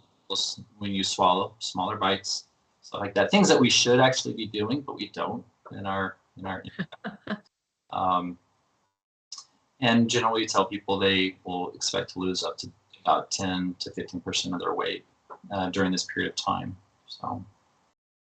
when 0.78 0.92
you 0.92 1.02
swallow, 1.02 1.54
smaller 1.58 1.96
bites, 1.96 2.44
stuff 2.82 3.00
like 3.00 3.14
that. 3.14 3.30
Things 3.30 3.48
that 3.48 3.58
we 3.58 3.70
should 3.70 4.00
actually 4.00 4.34
be 4.34 4.46
doing, 4.46 4.80
but 4.80 4.96
we 4.96 5.08
don't 5.08 5.44
in 5.72 5.86
our 5.86 6.16
in 6.36 6.46
our. 6.46 6.62
um, 7.90 8.38
and 9.80 10.10
generally, 10.10 10.46
tell 10.46 10.66
people 10.66 10.98
they 10.98 11.36
will 11.44 11.70
expect 11.70 12.12
to 12.12 12.18
lose 12.18 12.42
up 12.42 12.58
to 12.58 12.70
about 13.04 13.30
10 13.30 13.76
to 13.78 13.90
15 13.92 14.20
percent 14.20 14.54
of 14.54 14.60
their 14.60 14.74
weight 14.74 15.04
uh, 15.52 15.70
during 15.70 15.92
this 15.92 16.04
period 16.12 16.30
of 16.30 16.36
time. 16.36 16.76
So, 17.06 17.44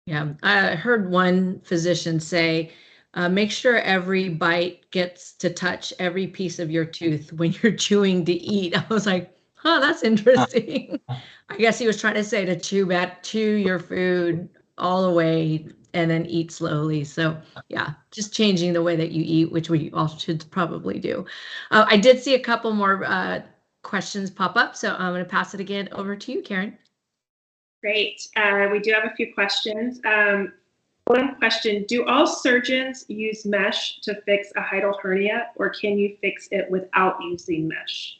yeah, 0.05 0.33
I 0.43 0.75
heard 0.75 1.09
one 1.09 1.59
physician 1.61 2.19
say, 2.19 2.71
uh, 3.13 3.29
make 3.29 3.51
sure 3.51 3.77
every 3.77 4.29
bite 4.29 4.89
gets 4.91 5.33
to 5.33 5.49
touch 5.49 5.93
every 5.99 6.27
piece 6.27 6.59
of 6.59 6.69
your 6.69 6.85
tooth 6.85 7.33
when 7.33 7.55
you're 7.61 7.71
chewing 7.75 8.25
to 8.25 8.33
eat. 8.33 8.77
I 8.77 8.85
was 8.89 9.05
like, 9.05 9.35
huh, 9.55 9.79
that's 9.79 10.03
interesting. 10.03 10.99
I 11.49 11.57
guess 11.57 11.79
he 11.79 11.87
was 11.87 11.99
trying 11.99 12.15
to 12.15 12.23
say 12.23 12.45
to 12.45 12.59
chew 12.59 12.85
back, 12.85 13.23
chew 13.23 13.55
your 13.55 13.79
food 13.79 14.49
all 14.77 15.03
the 15.03 15.13
way 15.13 15.67
and 15.93 16.09
then 16.09 16.25
eat 16.27 16.51
slowly. 16.51 17.03
So 17.03 17.37
yeah, 17.67 17.93
just 18.11 18.33
changing 18.33 18.73
the 18.73 18.83
way 18.83 18.95
that 18.95 19.11
you 19.11 19.23
eat, 19.25 19.51
which 19.51 19.69
we 19.69 19.91
all 19.91 20.07
should 20.07 20.45
probably 20.51 20.99
do. 20.99 21.25
Uh, 21.71 21.85
I 21.87 21.97
did 21.97 22.21
see 22.21 22.35
a 22.35 22.39
couple 22.39 22.71
more 22.73 23.03
uh, 23.03 23.41
questions 23.83 24.29
pop 24.29 24.55
up, 24.55 24.75
so 24.75 24.93
I'm 24.93 25.13
going 25.13 25.23
to 25.23 25.29
pass 25.29 25.53
it 25.53 25.59
again 25.59 25.89
over 25.91 26.15
to 26.15 26.31
you, 26.31 26.41
Karen. 26.41 26.77
Great. 27.81 28.27
Uh, 28.35 28.67
we 28.71 28.79
do 28.79 28.91
have 28.91 29.05
a 29.05 29.15
few 29.15 29.33
questions. 29.33 29.99
Um, 30.05 30.53
one 31.09 31.35
question 31.35 31.85
Do 31.87 32.05
all 32.05 32.27
surgeons 32.27 33.05
use 33.07 33.43
mesh 33.43 33.99
to 34.01 34.21
fix 34.21 34.51
a 34.55 34.61
hiatal 34.61 34.93
hernia, 35.01 35.47
or 35.55 35.69
can 35.69 35.97
you 35.97 36.15
fix 36.21 36.47
it 36.51 36.69
without 36.69 37.15
using 37.23 37.67
mesh? 37.67 38.19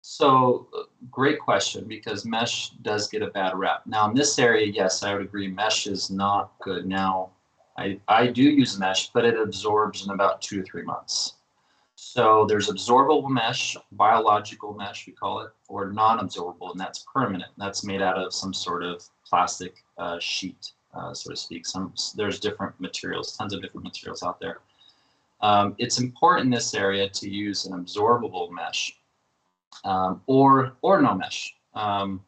So, 0.00 0.66
uh, 0.76 0.82
great 1.10 1.38
question 1.38 1.84
because 1.86 2.24
mesh 2.24 2.70
does 2.82 3.08
get 3.08 3.22
a 3.22 3.28
bad 3.28 3.56
rap. 3.56 3.82
Now, 3.86 4.08
in 4.08 4.16
this 4.16 4.36
area, 4.38 4.66
yes, 4.66 5.04
I 5.04 5.14
would 5.14 5.22
agree, 5.22 5.46
mesh 5.46 5.86
is 5.86 6.10
not 6.10 6.58
good. 6.60 6.86
Now, 6.86 7.30
I, 7.76 8.00
I 8.08 8.26
do 8.26 8.42
use 8.42 8.76
mesh, 8.76 9.10
but 9.10 9.24
it 9.24 9.38
absorbs 9.38 10.04
in 10.04 10.10
about 10.10 10.42
two 10.42 10.62
to 10.62 10.62
three 10.64 10.82
months. 10.82 11.34
So 11.94 12.46
there's 12.48 12.68
absorbable 12.68 13.28
mesh, 13.28 13.76
biological 13.92 14.74
mesh, 14.74 15.06
we 15.06 15.12
call 15.12 15.42
it, 15.42 15.50
or 15.68 15.92
non-absorbable, 15.92 16.72
and 16.72 16.80
that's 16.80 17.04
permanent. 17.12 17.52
That's 17.58 17.84
made 17.84 18.02
out 18.02 18.18
of 18.18 18.34
some 18.34 18.52
sort 18.52 18.82
of 18.82 19.04
plastic 19.24 19.84
uh, 19.98 20.18
sheet, 20.18 20.72
uh, 20.98 21.14
so 21.14 21.30
to 21.30 21.36
speak. 21.36 21.66
Some 21.66 21.94
there's 22.16 22.40
different 22.40 22.78
materials, 22.80 23.36
tons 23.36 23.54
of 23.54 23.62
different 23.62 23.84
materials 23.84 24.22
out 24.22 24.40
there. 24.40 24.58
Um, 25.40 25.74
it's 25.78 26.00
important 26.00 26.46
in 26.46 26.50
this 26.50 26.74
area 26.74 27.08
to 27.08 27.30
use 27.30 27.66
an 27.66 27.72
absorbable 27.72 28.50
mesh, 28.50 28.96
um, 29.84 30.22
or 30.26 30.72
or 30.82 31.00
no 31.00 31.14
mesh. 31.14 31.54
Um, 31.74 32.24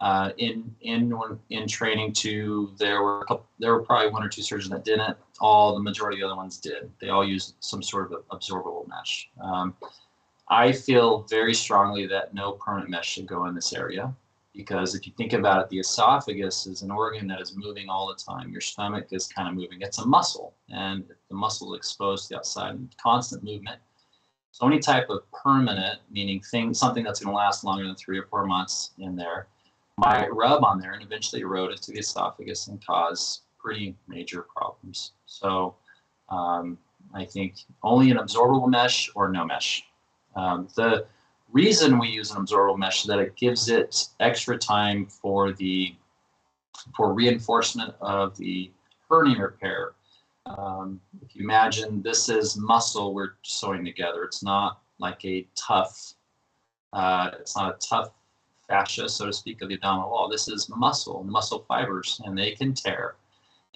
uh, 0.00 0.30
in 0.36 0.74
in 0.82 1.12
in 1.50 1.66
training 1.66 2.12
too, 2.12 2.72
there 2.78 3.02
were 3.02 3.20
a 3.20 3.24
couple, 3.24 3.46
there 3.58 3.72
were 3.72 3.82
probably 3.82 4.10
one 4.10 4.22
or 4.22 4.28
two 4.28 4.42
surgeons 4.42 4.70
that 4.70 4.84
didn't. 4.84 5.16
All 5.40 5.74
the 5.74 5.80
majority 5.80 6.18
of 6.18 6.20
the 6.20 6.26
other 6.26 6.36
ones 6.36 6.58
did. 6.58 6.90
They 7.00 7.08
all 7.08 7.26
used 7.26 7.54
some 7.60 7.82
sort 7.82 8.12
of 8.12 8.28
absorbable 8.28 8.86
mesh. 8.88 9.30
Um, 9.40 9.74
I 10.48 10.72
feel 10.72 11.22
very 11.30 11.54
strongly 11.54 12.06
that 12.08 12.34
no 12.34 12.52
permanent 12.52 12.90
mesh 12.90 13.08
should 13.08 13.26
go 13.26 13.46
in 13.46 13.54
this 13.54 13.72
area 13.72 14.14
because 14.54 14.94
if 14.94 15.06
you 15.06 15.12
think 15.16 15.32
about 15.32 15.62
it, 15.62 15.68
the 15.68 15.78
esophagus 15.80 16.66
is 16.66 16.82
an 16.82 16.90
organ 16.90 17.26
that 17.26 17.40
is 17.40 17.56
moving 17.56 17.88
all 17.88 18.06
the 18.06 18.14
time. 18.14 18.50
Your 18.50 18.60
stomach 18.60 19.08
is 19.10 19.26
kind 19.26 19.48
of 19.48 19.54
moving. 19.54 19.80
It's 19.80 19.98
a 19.98 20.06
muscle, 20.06 20.54
and 20.68 21.04
the 21.28 21.34
muscle 21.34 21.74
is 21.74 21.78
exposed 21.78 22.24
to 22.24 22.28
the 22.30 22.38
outside 22.38 22.78
constant 23.02 23.42
movement. 23.42 23.80
So 24.52 24.66
any 24.66 24.78
type 24.78 25.10
of 25.10 25.22
permanent, 25.32 25.98
meaning 26.10 26.40
thing, 26.40 26.72
something 26.72 27.02
that's 27.02 27.18
going 27.18 27.32
to 27.32 27.36
last 27.36 27.64
longer 27.64 27.84
than 27.84 27.96
three 27.96 28.18
or 28.18 28.26
four 28.26 28.46
months 28.46 28.92
in 28.98 29.16
there, 29.16 29.48
might 29.98 30.32
rub 30.32 30.62
on 30.64 30.78
there 30.78 30.92
and 30.92 31.02
eventually 31.02 31.42
erode 31.42 31.72
into 31.72 31.90
the 31.90 31.98
esophagus 31.98 32.68
and 32.68 32.84
cause 32.84 33.42
pretty 33.58 33.96
major 34.06 34.46
problems. 34.56 35.12
So 35.26 35.74
um, 36.28 36.78
I 37.12 37.24
think 37.24 37.64
only 37.82 38.12
an 38.12 38.18
absorbable 38.18 38.68
mesh 38.70 39.10
or 39.16 39.28
no 39.28 39.44
mesh. 39.44 39.84
Um, 40.36 40.68
the 40.76 41.06
reason 41.54 41.98
we 41.98 42.08
use 42.08 42.32
an 42.32 42.44
absorbable 42.44 42.76
mesh 42.76 43.02
is 43.02 43.06
that 43.06 43.20
it 43.20 43.36
gives 43.36 43.70
it 43.70 44.08
extra 44.20 44.58
time 44.58 45.06
for 45.06 45.52
the 45.52 45.94
for 46.94 47.14
reinforcement 47.14 47.94
of 48.00 48.36
the 48.36 48.70
hernia 49.08 49.40
repair. 49.40 49.92
Um, 50.44 51.00
if 51.22 51.34
you 51.34 51.42
imagine 51.42 52.02
this 52.02 52.28
is 52.28 52.56
muscle 52.56 53.14
we're 53.14 53.34
sewing 53.42 53.84
together, 53.84 54.24
it's 54.24 54.42
not 54.42 54.80
like 54.98 55.24
a 55.24 55.46
tough, 55.54 56.14
uh, 56.92 57.30
it's 57.40 57.56
not 57.56 57.74
a 57.74 57.78
tough 57.78 58.10
fascia, 58.68 59.08
so 59.08 59.26
to 59.26 59.32
speak, 59.32 59.62
of 59.62 59.68
the 59.68 59.76
abdominal 59.76 60.10
wall. 60.10 60.28
This 60.28 60.48
is 60.48 60.68
muscle, 60.68 61.24
muscle 61.24 61.64
fibers, 61.66 62.20
and 62.24 62.36
they 62.36 62.50
can 62.50 62.74
tear. 62.74 63.14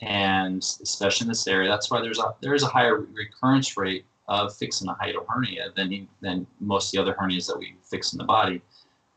And 0.01 0.59
especially 0.59 1.25
in 1.25 1.29
this 1.29 1.47
area, 1.47 1.69
that's 1.69 1.91
why 1.91 2.03
there's 2.03 2.19
a 2.19 2.35
there 2.41 2.55
is 2.55 2.63
a 2.63 2.69
higher 2.69 2.99
recurrence 2.99 3.77
rate 3.77 4.05
of 4.29 4.55
fixing 4.55 4.89
a 4.89 4.95
hiatal 4.95 5.27
hernia 5.29 5.73
than 5.75 6.07
than 6.21 6.47
most 6.61 6.89
of 6.89 6.93
the 6.93 7.03
other 7.03 7.19
hernias 7.19 7.47
that 7.47 7.59
we 7.59 7.75
fix 7.83 8.13
in 8.13 8.19
the 8.19 8.25
body. 8.25 8.63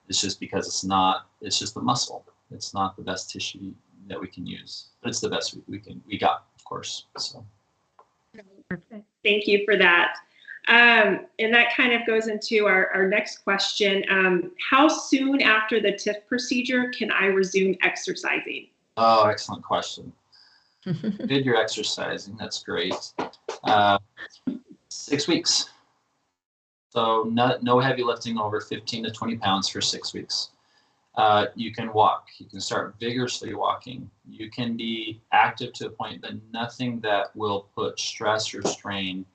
It's 0.08 0.22
just 0.22 0.40
because 0.40 0.68
it's 0.68 0.84
not. 0.84 1.28
It's 1.42 1.60
just 1.60 1.74
the 1.74 1.82
muscle. 1.82 2.26
It's 2.52 2.74
not 2.74 2.96
the 2.98 3.04
best 3.04 3.30
tissue 3.30 3.72
that 4.08 4.20
we 4.20 4.28
can 4.28 4.46
use, 4.46 4.88
but 5.02 5.10
it's 5.10 5.20
the 5.20 5.30
best 5.30 5.56
we, 5.56 5.62
we 5.68 5.80
can 5.80 6.02
we 6.08 6.18
got, 6.18 6.46
of 6.56 6.64
course. 6.64 7.06
So. 7.18 7.46
Perfect. 8.70 9.06
Thank 9.24 9.48
you 9.48 9.64
for 9.66 9.78
that. 9.78 10.16
Um, 10.68 11.26
and 11.40 11.54
that 11.54 11.76
kind 11.76 11.92
of 11.92 12.06
goes 12.06 12.28
into 12.28 12.68
our, 12.68 12.88
our 12.94 13.08
next 13.08 13.40
question. 13.40 14.06
Um, 14.10 14.52
how 14.70 14.88
soon 14.88 15.42
after 15.42 15.82
the 15.82 15.92
TIF 15.94 16.26
procedure 16.28 16.90
can 16.98 17.12
I 17.12 17.26
resume 17.26 17.76
exercising? 17.82 18.68
Oh, 18.96 19.26
excellent 19.26 19.64
question. 19.64 20.14
Did 20.86 21.46
your 21.46 21.58
exercising? 21.58 22.38
That's 22.38 22.64
great. 22.64 22.96
Uh, 23.64 23.98
six 24.92 25.28
weeks. 25.28 25.70
So 26.90 27.24
no, 27.30 27.58
no 27.62 27.80
heavy 27.80 28.04
lifting 28.04 28.38
over 28.38 28.60
15 28.60 29.06
to 29.06 29.12
20 29.12 29.38
pounds 29.38 29.70
for 29.70 29.80
six 29.80 30.14
weeks. 30.14 30.50
Uh, 31.16 31.48
you 31.56 31.74
can 31.74 31.92
walk. 31.94 32.28
You 32.38 32.46
can 32.46 32.60
start 32.60 32.96
vigorously 33.00 33.54
walking. 33.54 34.10
You 34.30 34.50
can 34.50 34.78
be 34.78 35.22
active 35.32 35.74
to 35.74 35.88
a 35.88 35.90
point, 35.90 36.22
but 36.22 36.34
nothing 36.52 37.00
that 37.02 37.36
will 37.36 37.68
put 37.76 38.00
stress 38.00 38.54
or 38.54 38.62
strain 38.64 39.26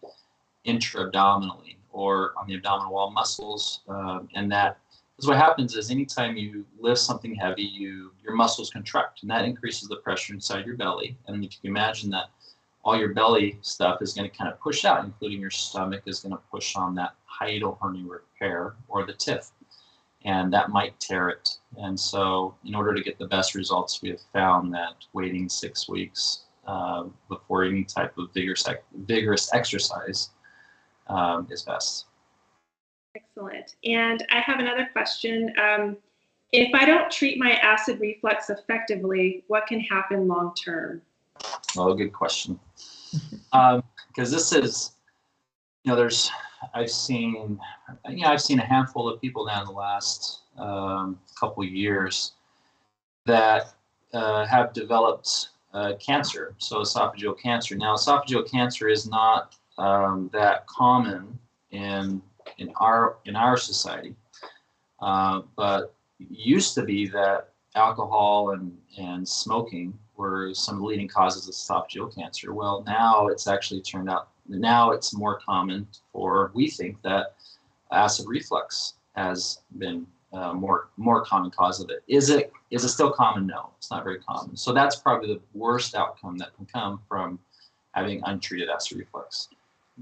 intra-abdominally 0.64 1.78
or 1.90 2.32
on 2.38 2.46
the 2.46 2.54
abdominal 2.54 2.92
wall 2.92 3.10
muscles. 3.10 3.80
Um, 3.88 4.28
and 4.34 4.50
that 4.52 4.78
is 5.18 5.26
what 5.26 5.36
happens 5.36 5.74
is 5.76 5.90
anytime 5.90 6.36
you 6.36 6.64
lift 6.78 7.00
something 7.00 7.34
heavy, 7.34 7.62
you 7.62 8.12
your 8.22 8.34
muscles 8.34 8.70
contract, 8.70 9.22
and 9.22 9.30
that 9.30 9.44
increases 9.44 9.88
the 9.88 9.96
pressure 9.96 10.34
inside 10.34 10.66
your 10.66 10.76
belly. 10.76 11.16
And 11.26 11.44
if 11.44 11.52
you 11.52 11.58
can 11.62 11.70
imagine 11.70 12.10
that 12.10 12.30
all 12.86 12.96
your 12.96 13.12
belly 13.12 13.58
stuff 13.62 14.00
is 14.00 14.14
going 14.14 14.30
to 14.30 14.34
kind 14.34 14.50
of 14.50 14.60
push 14.60 14.84
out, 14.84 15.04
including 15.04 15.40
your 15.40 15.50
stomach 15.50 16.02
is 16.06 16.20
going 16.20 16.30
to 16.30 16.40
push 16.52 16.76
on 16.76 16.94
that 16.94 17.16
hiatal 17.28 17.76
hernia 17.82 18.04
repair 18.06 18.76
or 18.86 19.04
the 19.04 19.12
TIF, 19.12 19.50
and 20.24 20.52
that 20.52 20.70
might 20.70 20.98
tear 21.00 21.28
it. 21.28 21.58
And 21.78 21.98
so, 21.98 22.54
in 22.64 22.76
order 22.76 22.94
to 22.94 23.02
get 23.02 23.18
the 23.18 23.26
best 23.26 23.56
results, 23.56 24.00
we 24.02 24.10
have 24.10 24.20
found 24.32 24.72
that 24.72 24.94
waiting 25.12 25.48
six 25.48 25.88
weeks 25.88 26.44
uh, 26.68 27.06
before 27.28 27.64
any 27.64 27.82
type 27.82 28.16
of 28.18 28.32
vigorous 28.32 28.64
vigorous 28.94 29.52
exercise 29.52 30.30
um, 31.08 31.48
is 31.50 31.62
best. 31.62 32.06
Excellent. 33.16 33.74
And 33.84 34.24
I 34.30 34.38
have 34.38 34.60
another 34.60 34.88
question. 34.92 35.52
Um, 35.60 35.96
if 36.52 36.72
I 36.72 36.84
don't 36.84 37.10
treat 37.10 37.36
my 37.40 37.54
acid 37.54 37.98
reflux 37.98 38.48
effectively, 38.48 39.42
what 39.48 39.66
can 39.66 39.80
happen 39.80 40.28
long 40.28 40.54
term? 40.54 41.02
Well, 41.74 41.92
good 41.94 42.12
question. 42.12 42.60
Because 43.12 43.52
um, 43.52 43.82
this 44.14 44.52
is, 44.52 44.92
you 45.84 45.90
know, 45.90 45.96
there's, 45.96 46.30
I've 46.74 46.90
seen, 46.90 47.58
you 48.08 48.22
know, 48.22 48.28
I've 48.28 48.42
seen 48.42 48.58
a 48.58 48.64
handful 48.64 49.08
of 49.08 49.20
people 49.20 49.46
now 49.46 49.60
in 49.60 49.66
the 49.66 49.72
last 49.72 50.40
um, 50.58 51.18
couple 51.38 51.64
years 51.64 52.32
that 53.26 53.74
uh, 54.12 54.46
have 54.46 54.72
developed 54.72 55.48
uh, 55.74 55.94
cancer, 56.00 56.54
so 56.58 56.80
esophageal 56.80 57.38
cancer. 57.38 57.76
Now, 57.76 57.94
esophageal 57.94 58.50
cancer 58.50 58.88
is 58.88 59.08
not 59.08 59.54
um, 59.78 60.30
that 60.32 60.66
common 60.66 61.38
in 61.70 62.22
in 62.58 62.72
our 62.76 63.16
in 63.26 63.36
our 63.36 63.56
society, 63.56 64.14
uh, 65.00 65.42
but 65.56 65.92
used 66.18 66.74
to 66.74 66.82
be 66.82 67.06
that 67.08 67.50
alcohol 67.74 68.50
and 68.50 68.76
and 68.98 69.28
smoking 69.28 69.98
were 70.16 70.52
some 70.54 70.76
of 70.76 70.80
the 70.80 70.86
leading 70.86 71.08
causes 71.08 71.48
of 71.48 71.54
esophageal 71.54 72.14
cancer. 72.14 72.52
Well, 72.52 72.82
now 72.86 73.28
it's 73.28 73.46
actually 73.46 73.80
turned 73.82 74.10
out 74.10 74.28
now 74.48 74.92
it's 74.92 75.14
more 75.14 75.40
common 75.40 75.86
for 76.12 76.50
we 76.54 76.68
think 76.68 77.02
that 77.02 77.34
acid 77.92 78.26
reflux 78.28 78.94
has 79.14 79.60
been 79.78 80.06
uh, 80.32 80.52
more 80.52 80.88
more 80.96 81.24
common 81.24 81.50
cause 81.50 81.80
of 81.80 81.90
it. 81.90 82.02
Is 82.08 82.30
it 82.30 82.52
is 82.70 82.84
it 82.84 82.88
still 82.88 83.10
common? 83.12 83.46
No, 83.46 83.70
it's 83.78 83.90
not 83.90 84.04
very 84.04 84.18
common. 84.20 84.56
So 84.56 84.72
that's 84.72 84.96
probably 84.96 85.34
the 85.34 85.40
worst 85.54 85.94
outcome 85.94 86.36
that 86.38 86.54
can 86.56 86.66
come 86.66 87.00
from 87.08 87.38
having 87.94 88.22
untreated 88.26 88.68
acid 88.68 88.98
reflux. 88.98 89.48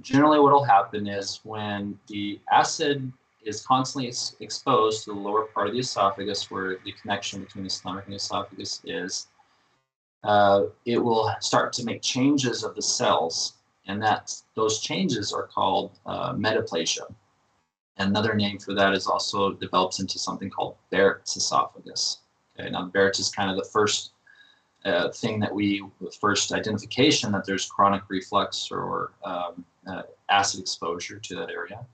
Generally, 0.00 0.40
what 0.40 0.53
will 0.53 0.64
happen 0.64 1.07
is 1.07 1.40
when 1.44 1.96
the 2.09 2.40
acid 2.50 3.12
is 3.44 3.64
constantly 3.64 4.09
ex- 4.09 4.35
exposed 4.40 5.05
to 5.05 5.12
the 5.12 5.18
lower 5.18 5.44
part 5.44 5.68
of 5.68 5.74
the 5.74 5.79
esophagus, 5.79 6.50
where 6.50 6.79
the 6.85 6.92
connection 7.00 7.40
between 7.40 7.64
the 7.64 7.70
stomach 7.70 8.05
and 8.07 8.12
the 8.12 8.16
esophagus 8.16 8.81
is, 8.85 9.29
uh, 10.25 10.65
it 10.87 10.99
will 10.99 11.35
start 11.41 11.73
to 11.75 11.85
make 11.85 12.03
changes 12.03 12.65
of 12.65 12.75
the 12.75 12.83
cells, 12.83 13.55
and 13.87 14.03
that 14.03 14.35
those 14.55 14.81
changes 14.81 15.33
are 15.33 15.47
called 15.47 15.99
uh, 16.07 16.33
metaplasia. 16.33 17.15
Another 17.99 18.35
name 18.35 18.59
for 18.59 18.75
that 18.75 18.95
is 18.95 19.07
also 19.07 19.53
develops 19.53 20.01
into 20.01 20.19
something 20.19 20.51
called 20.51 20.77
Barrett's 20.91 21.37
esophagus. 21.37 22.19
Okay, 22.59 22.71
now 22.71 22.87
Barrett's 22.87 23.21
is 23.21 23.31
kind 23.31 23.51
of 23.51 23.57
the 23.57 23.71
first 23.71 24.13
uh, 24.85 25.11
thing 25.11 25.39
that 25.41 25.55
we, 25.55 25.85
the 26.01 26.11
first 26.11 26.53
identification 26.53 27.33
that 27.33 27.45
there's 27.45 27.67
chronic 27.67 28.03
reflux 28.09 28.69
or 28.71 29.13
um, 29.25 29.65
uh, 29.87 30.03
acid 30.29 30.61
exposure 30.61 31.19
to 31.19 31.35
that 31.37 31.51
area. 31.51 31.85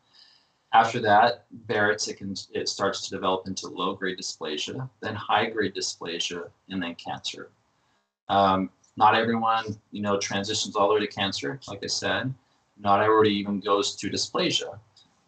After 0.72 1.00
that, 1.00 1.46
Barrett's 1.50 2.06
it 2.08 2.14
can 2.14 2.34
it 2.52 2.68
starts 2.68 3.02
to 3.02 3.10
develop 3.10 3.48
into 3.48 3.68
low 3.68 3.94
grade 3.94 4.18
dysplasia, 4.18 4.88
then 5.00 5.14
high 5.16 5.46
grade 5.46 5.74
dysplasia, 5.74 6.48
and 6.68 6.82
then 6.82 6.94
cancer. 6.94 7.50
Um, 8.30 8.70
not 8.96 9.16
everyone, 9.16 9.76
you 9.90 10.02
know, 10.02 10.16
transitions 10.18 10.76
all 10.76 10.88
the 10.88 10.94
way 10.94 11.00
to 11.00 11.06
cancer. 11.08 11.58
Like 11.66 11.82
I 11.82 11.88
said, 11.88 12.32
not 12.78 13.02
everybody 13.02 13.34
even 13.34 13.58
goes 13.58 13.96
to 13.96 14.08
dysplasia, 14.08 14.78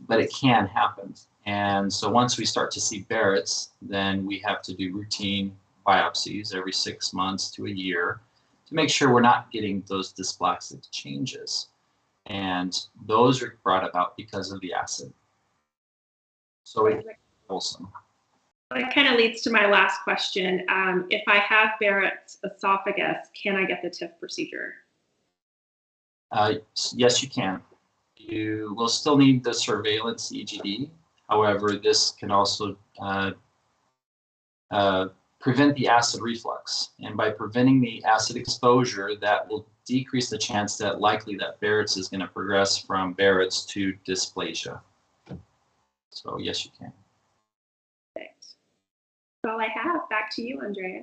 but 0.09 0.21
it 0.21 0.33
can 0.33 0.69
happen. 0.69 1.13
And 1.45 1.93
so 1.93 2.09
once 2.09 2.39
we 2.39 2.45
start 2.45 2.71
to 2.71 2.81
see 2.81 3.01
Barrett's, 3.09 3.71
then 3.83 4.25
we 4.25 4.39
have 4.47 4.63
to 4.63 4.75
do 4.75 4.95
routine 4.95 5.57
biopsies 5.85 6.55
every 6.55 6.73
six 6.73 7.13
months 7.13 7.51
to 7.53 7.67
a 7.67 7.71
year 7.71 8.21
to 8.69 8.75
make 8.75 8.89
sure 8.89 9.13
we're 9.13 9.21
not 9.21 9.51
getting 9.51 9.83
those 9.89 10.15
dysplastic 10.15 10.89
changes. 10.93 11.71
And 12.27 12.79
those 13.07 13.43
are 13.43 13.59
brought 13.65 13.89
about 13.89 14.17
because 14.17 14.53
of 14.53 14.61
the 14.61 14.73
acid. 14.73 15.13
So 16.63 16.87
it's 16.87 17.05
wholesome. 17.49 17.89
That 18.75 18.95
kind 18.95 19.09
of 19.09 19.17
leads 19.17 19.43
to 19.43 19.51
my 19.51 19.67
last 19.67 20.03
question. 20.03 20.65
Um, 20.69 21.07
if 21.11 21.23
I 21.27 21.39
have 21.39 21.71
Barrett's 21.81 22.39
esophagus, 22.45 23.29
can 23.41 23.57
I 23.57 23.65
get 23.65 23.83
the 23.83 23.91
TIF 23.91 24.19
procedure? 24.19 24.75
Uh, 26.31 26.55
yes, 26.95 27.23
you 27.23 27.29
can. 27.29 27.61
You 28.17 28.75
will 28.77 28.89
still 28.89 29.19
need 29.19 29.45
the 29.45 29.53
surveillance 29.53 30.33
EGD. 30.33 30.89
However, 31.29 31.77
this 31.77 32.13
can 32.13 32.31
also 32.31 32.77
uh, 33.01 33.33
uh, 34.71 35.09
prevent 35.41 35.77
the 35.77 35.89
acid 35.89 36.23
reflux. 36.23 36.91
And 37.01 37.17
by 37.17 37.31
preventing 37.31 37.81
the 37.81 38.03
acid 38.05 38.37
exposure, 38.37 39.17
that 39.17 39.49
will 39.49 39.67
decrease 39.85 40.31
the 40.31 40.39
chance 40.39 40.77
that 40.79 41.01
likely 41.01 41.37
that 41.37 41.61
Barrett's 41.61 41.97
is 41.97 42.09
going 42.09 42.21
to 42.21 42.29
progress 42.29 42.79
from 42.79 43.13
Barrett's 43.13 43.67
to 43.67 43.95
dysplasia. 44.07 44.81
So 46.11 46.39
yes, 46.39 46.65
you 46.65 46.71
can. 46.79 46.93
That's 49.43 49.55
all 49.55 49.61
I 49.61 49.69
have. 49.75 50.09
Back 50.09 50.31
to 50.37 50.43
you, 50.43 50.61
Andrea. 50.61 51.03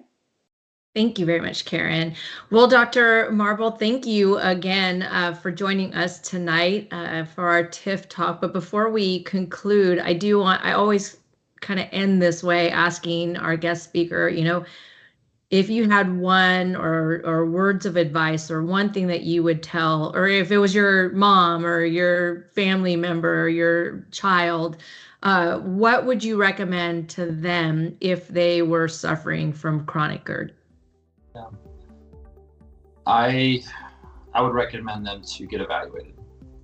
Thank 0.96 1.20
you 1.20 1.26
very 1.26 1.42
much, 1.42 1.66
Karen. 1.66 2.16
Well, 2.52 2.68
Dr. 2.68 3.30
Marble, 3.32 3.72
thank 3.72 4.06
you 4.06 4.38
again 4.38 5.04
uh, 5.04 5.34
for 5.34 5.52
joining 5.52 5.94
us 5.94 6.20
tonight 6.20 6.88
uh, 6.92 7.26
for 7.26 7.50
our 7.50 7.66
TIF 7.66 8.08
talk. 8.08 8.40
But 8.40 8.54
before 8.54 8.90
we 8.90 9.24
conclude, 9.24 10.00
I 10.00 10.14
do 10.14 10.40
want, 10.40 10.64
I 10.64 10.72
always 10.72 11.18
kind 11.60 11.82
of 11.82 11.88
end 11.92 12.22
this 12.22 12.42
way 12.42 12.72
asking 12.72 13.36
our 13.36 13.58
guest 13.58 13.84
speaker, 13.84 14.30
you 14.30 14.46
know, 14.46 14.66
if 15.52 15.70
you 15.70 15.90
had 15.90 16.16
one 16.20 16.76
or 16.76 17.22
or 17.26 17.46
words 17.46 17.86
of 17.86 17.98
advice 17.98 18.52
or 18.52 18.64
one 18.64 18.94
thing 18.94 19.08
that 19.08 19.24
you 19.24 19.42
would 19.42 19.64
tell 19.64 20.16
or 20.16 20.28
if 20.28 20.52
it 20.52 20.60
was 20.60 20.76
your 20.76 21.10
mom 21.10 21.66
or 21.66 21.84
your 21.84 22.44
family 22.54 22.96
member 22.96 23.42
or 23.42 23.50
your 23.50 24.06
child 24.12 24.78
uh, 25.24 25.60
what 25.60 26.06
would 26.06 26.24
you 26.24 26.38
recommend 26.38 27.10
to 27.10 27.26
them 27.28 27.96
if 28.00 28.28
they 28.28 28.62
were 28.62 28.88
suffering 28.88 29.52
from 29.52 29.86
chronic 29.86 30.24
GERD? 30.24 30.54
Yeah. 31.36 31.46
I 33.06 33.64
I 34.34 34.42
would 34.42 34.54
recommend 34.54 35.06
them 35.06 35.22
to 35.22 35.46
get 35.48 35.62
evaluated, 35.62 36.14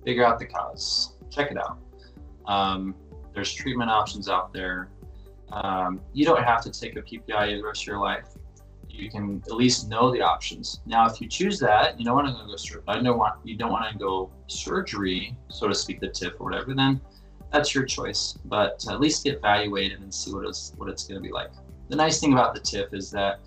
figure 0.04 0.24
out 0.24 0.38
the 0.38 0.46
cause, 0.46 1.16
check 1.30 1.50
it 1.50 1.58
out. 1.58 1.78
Um, 2.46 2.94
there's 3.34 3.52
treatment 3.52 3.90
options 3.90 4.28
out 4.28 4.52
there. 4.52 4.90
Um, 5.52 6.00
you 6.12 6.24
don't 6.24 6.42
have 6.42 6.62
to 6.62 6.70
take 6.70 6.96
a 6.96 7.02
PPI 7.02 7.58
the 7.58 7.62
rest 7.62 7.82
of 7.82 7.86
your 7.86 8.00
life 8.00 8.36
you 8.98 9.10
can 9.10 9.42
at 9.46 9.54
least 9.54 9.88
know 9.88 10.10
the 10.10 10.20
options. 10.20 10.80
Now, 10.86 11.06
if 11.06 11.20
you 11.20 11.28
choose 11.28 11.58
that, 11.60 11.98
you 11.98 12.04
don't 12.04 12.14
want 12.14 12.28
to 12.28 12.32
go. 12.32 12.82
I 12.88 13.00
don't 13.00 13.18
want 13.18 13.34
you 13.44 13.56
don't 13.56 13.70
want 13.70 13.90
to 13.92 13.98
go 13.98 14.30
surgery, 14.46 15.36
so 15.48 15.68
to 15.68 15.74
speak, 15.74 16.00
the 16.00 16.08
TIF 16.08 16.32
or 16.38 16.50
whatever. 16.50 16.74
Then 16.74 17.00
that's 17.52 17.74
your 17.74 17.84
choice. 17.84 18.34
But 18.44 18.84
at 18.90 19.00
least 19.00 19.24
get 19.24 19.36
evaluated 19.36 20.00
and 20.00 20.12
see 20.12 20.32
what 20.32 20.46
it's 20.46 20.72
what 20.76 20.88
it's 20.88 21.04
going 21.04 21.20
to 21.20 21.26
be 21.26 21.32
like. 21.32 21.50
The 21.88 21.96
nice 21.96 22.20
thing 22.20 22.32
about 22.32 22.54
the 22.54 22.60
TIF 22.60 22.92
is 22.92 23.10
that 23.12 23.40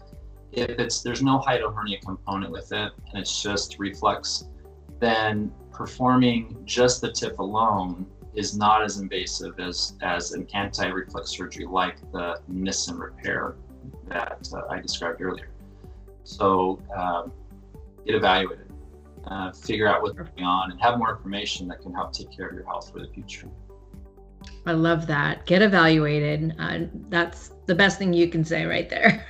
if 0.51 0.79
it's 0.79 1.01
there's 1.01 1.21
no 1.21 1.39
hiatal 1.39 1.73
hernia 1.73 1.99
component 1.99 2.51
with 2.51 2.71
it 2.71 2.91
and 3.12 3.21
it's 3.21 3.41
just 3.41 3.77
reflux, 3.79 4.45
then 4.99 5.51
performing 5.71 6.57
just 6.65 7.01
the 7.01 7.09
TIF 7.09 7.38
alone 7.39 8.05
is 8.33 8.57
not 8.57 8.83
as 8.83 8.99
invasive 8.99 9.59
as 9.59 9.95
as 10.01 10.31
an 10.31 10.47
anti-reflux 10.53 11.31
surgery 11.31 11.65
like 11.65 11.99
the 12.12 12.39
Nissen 12.47 12.97
repair 12.97 13.55
that 14.07 14.47
uh, 14.53 14.62
I 14.69 14.79
described 14.79 15.21
earlier. 15.21 15.49
So 16.23 16.81
um, 16.95 17.31
get 18.05 18.15
evaluated, 18.15 18.71
uh, 19.25 19.51
figure 19.51 19.88
out 19.88 20.01
what's 20.01 20.13
going 20.13 20.43
on, 20.43 20.71
and 20.71 20.79
have 20.81 20.97
more 20.97 21.12
information 21.12 21.67
that 21.69 21.81
can 21.81 21.93
help 21.93 22.13
take 22.13 22.31
care 22.35 22.47
of 22.47 22.53
your 22.53 22.65
health 22.65 22.91
for 22.91 22.99
the 22.99 23.07
future. 23.07 23.49
I 24.65 24.73
love 24.73 25.07
that. 25.07 25.45
Get 25.45 25.61
evaluated. 25.61 26.55
Uh, 26.59 26.79
that's 27.09 27.51
the 27.65 27.75
best 27.75 27.97
thing 27.97 28.13
you 28.13 28.27
can 28.27 28.43
say 28.43 28.65
right 28.65 28.89
there. 28.89 29.25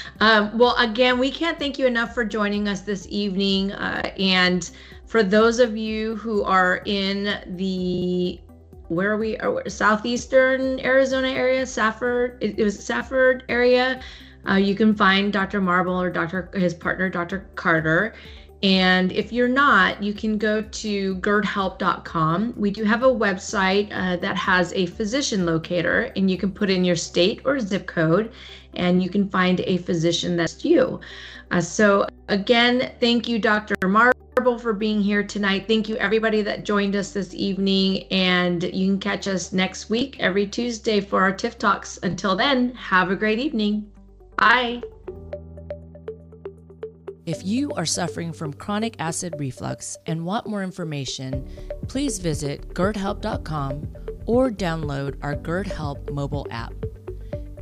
um, 0.20 0.56
well, 0.56 0.76
again, 0.76 1.18
we 1.18 1.30
can't 1.30 1.58
thank 1.58 1.78
you 1.78 1.86
enough 1.86 2.14
for 2.14 2.24
joining 2.24 2.68
us 2.68 2.82
this 2.82 3.06
evening. 3.10 3.72
Uh, 3.72 4.12
and 4.18 4.70
for 5.06 5.22
those 5.22 5.58
of 5.58 5.76
you 5.76 6.16
who 6.16 6.42
are 6.44 6.82
in 6.86 7.56
the 7.56 8.40
where 8.88 9.12
are 9.12 9.16
we 9.16 9.38
are 9.38 9.68
southeastern 9.68 10.78
Arizona 10.80 11.28
area, 11.28 11.66
Safford. 11.66 12.36
It, 12.42 12.58
it 12.58 12.64
was 12.64 12.82
Safford 12.82 13.44
area. 13.48 14.00
Uh, 14.48 14.54
you 14.54 14.74
can 14.74 14.94
find 14.94 15.32
Dr. 15.32 15.60
Marble 15.60 16.00
or 16.00 16.10
Dr. 16.10 16.50
his 16.54 16.74
partner, 16.74 17.08
Dr. 17.08 17.48
Carter. 17.54 18.14
And 18.62 19.10
if 19.10 19.32
you're 19.32 19.48
not, 19.48 20.00
you 20.02 20.14
can 20.14 20.38
go 20.38 20.62
to 20.62 21.16
gerdhelp.com. 21.16 22.54
We 22.56 22.70
do 22.70 22.84
have 22.84 23.02
a 23.02 23.08
website 23.08 23.88
uh, 23.92 24.16
that 24.18 24.36
has 24.36 24.72
a 24.74 24.86
physician 24.86 25.44
locator, 25.44 26.12
and 26.14 26.30
you 26.30 26.38
can 26.38 26.52
put 26.52 26.70
in 26.70 26.84
your 26.84 26.96
state 26.96 27.40
or 27.44 27.58
zip 27.58 27.86
code, 27.86 28.32
and 28.74 29.02
you 29.02 29.10
can 29.10 29.28
find 29.28 29.60
a 29.60 29.78
physician 29.78 30.36
that's 30.36 30.64
you. 30.64 31.00
Uh, 31.50 31.60
so, 31.60 32.06
again, 32.28 32.92
thank 33.00 33.28
you, 33.28 33.38
Dr. 33.38 33.74
Marble 33.88 34.58
for 34.58 34.72
being 34.72 35.02
here 35.02 35.24
tonight. 35.24 35.66
Thank 35.66 35.88
you, 35.88 35.96
everybody 35.96 36.40
that 36.42 36.64
joined 36.64 36.94
us 36.94 37.12
this 37.12 37.34
evening. 37.34 38.04
And 38.10 38.62
you 38.62 38.92
can 38.92 38.98
catch 39.00 39.26
us 39.26 39.52
next 39.52 39.90
week, 39.90 40.16
every 40.20 40.46
Tuesday, 40.46 41.00
for 41.00 41.20
our 41.20 41.32
TIF 41.32 41.58
Talks. 41.58 41.98
Until 42.02 42.36
then, 42.36 42.74
have 42.76 43.10
a 43.10 43.16
great 43.16 43.40
evening. 43.40 43.90
Bye. 44.36 44.82
If 47.24 47.44
you 47.46 47.70
are 47.72 47.86
suffering 47.86 48.32
from 48.32 48.52
chronic 48.52 48.96
acid 48.98 49.36
reflux 49.38 49.96
and 50.06 50.24
want 50.24 50.48
more 50.48 50.64
information, 50.64 51.48
please 51.86 52.18
visit 52.18 52.74
gerdhelp.com 52.74 53.86
or 54.26 54.50
download 54.50 55.18
our 55.22 55.36
GERD 55.36 55.68
Help 55.68 56.10
mobile 56.10 56.46
app. 56.50 56.74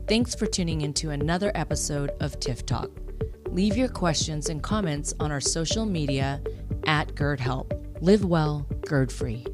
Thanks 0.09 0.35
for 0.35 0.47
tuning 0.47 0.81
into 0.81 1.11
another 1.11 1.53
episode 1.55 2.11
of 2.21 2.41
TIF 2.41 2.65
Talk. 2.65 2.91
Leave 3.51 3.77
your 3.77 3.89
questions 3.89 4.49
and 4.49 4.63
comments 4.63 5.13
on 5.21 5.31
our 5.31 5.41
social 5.41 5.85
media 5.85 6.43
at 6.87 7.15
GERD 7.15 7.41
Help. 7.41 7.75
Live 8.01 8.25
well, 8.25 8.67
GERD 8.87 9.13
free. 9.13 9.47